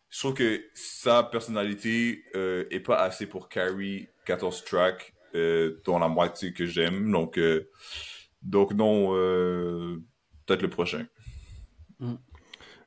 Je 0.10 0.20
trouve 0.20 0.34
que 0.34 0.64
sa 0.74 1.24
personnalité 1.24 2.24
euh, 2.36 2.66
est 2.72 2.80
pas 2.80 2.98
assez 2.98 3.26
pour 3.28 3.48
carry 3.48 4.08
14 4.26 4.64
tracks, 4.66 5.14
euh, 5.36 5.80
dont 5.86 6.00
la 6.00 6.08
moitié 6.08 6.52
que 6.54 6.66
j'aime. 6.66 7.12
Donc, 7.12 7.38
euh, 7.38 7.70
donc 8.42 8.74
non, 8.74 9.12
euh, 9.16 9.98
peut-être 10.46 10.62
le 10.64 10.70
prochain. 10.70 11.06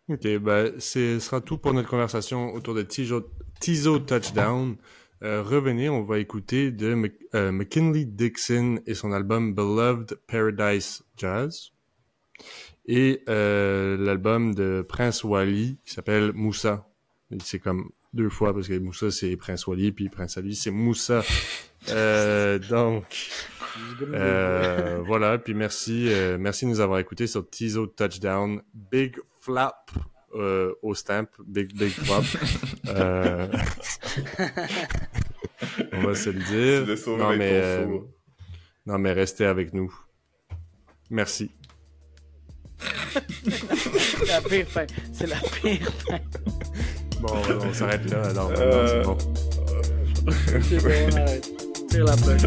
Ok, 0.09 0.27
ben, 0.39 0.79
ce 0.81 1.21
sera 1.21 1.41
tout 1.41 1.59
pour 1.59 1.73
notre 1.75 1.89
conversation 1.89 2.53
autour 2.55 2.75
de 2.75 2.83
Tizo, 2.83 3.99
Touchdown. 4.01 4.77
Revenez, 5.21 5.89
on 5.89 6.03
va 6.03 6.19
écouter 6.19 6.73
de 6.73 6.95
Mc- 6.97 7.53
McKinley 7.53 8.05
Dixon 8.05 8.81
et 8.87 8.95
son 8.95 9.13
album 9.13 9.55
Beloved 9.55 10.17
Paradise 10.27 11.05
Jazz. 11.17 11.71
Et 12.87 13.23
euh, 13.29 13.97
l'album 13.97 14.55
de 14.55 14.85
Prince 14.87 15.25
Wally 15.25 15.79
qui 15.85 15.93
s'appelle 15.93 16.33
Moussa. 16.33 16.89
C'est 17.43 17.59
comme 17.59 17.91
deux 18.13 18.29
fois 18.29 18.53
parce 18.53 18.69
que 18.69 18.79
Moussa 18.79 19.11
c'est 19.11 19.37
Prince 19.37 19.67
Wally 19.67 19.93
puis 19.93 20.09
Prince 20.09 20.37
Ali 20.39 20.55
c'est 20.55 20.71
Moussa. 20.71 21.23
Euh, 21.89 22.61
donc 22.61 23.05
euh, 24.03 25.03
voilà 25.05 25.37
puis 25.37 25.53
merci 25.53 26.07
euh, 26.13 26.39
merci 26.39 26.65
de 26.65 26.71
nous 26.71 26.79
avoir 26.79 27.01
écoutés 27.01 27.27
sur 27.27 27.51
Tizo 27.51 27.89
Touchdown 27.89 28.63
Big 28.73 29.17
Flap 29.41 29.91
euh, 30.35 30.73
au 30.83 30.95
stamp 30.95 31.29
Big 31.45 31.77
Big 31.77 31.91
Flap. 31.91 32.23
Euh, 32.89 33.49
on 35.93 36.03
va 36.03 36.15
se 36.15 36.31
le 36.31 36.41
dire. 36.41 37.17
Non 37.19 37.37
mais 37.37 37.51
euh, 37.53 37.99
non 38.87 38.99
mais 38.99 39.13
restez 39.13 39.47
avec 39.47 39.73
nous. 39.73 39.93
Merci. 41.11 41.51
C'est 43.45 44.27
la 44.29 44.41
pire 44.41 44.67
fin. 44.69 44.87
C'est 45.13 45.27
la 45.27 45.37
pire 45.37 45.93
fin. 46.09 46.19
Bon, 47.21 47.35
on 47.69 47.73
s'arrête 47.73 48.11
là 48.11 48.23
alors. 48.31 48.51
Euh, 48.59 49.03
Non, 49.05 49.17
c'est 50.47 50.57
bon. 50.57 50.63
C'est 50.69 50.79
bon, 50.83 50.91
on 51.13 51.17
arrête. 51.17 51.49
Tire 51.89 52.05
la 52.05 52.17
plug. 52.17 52.41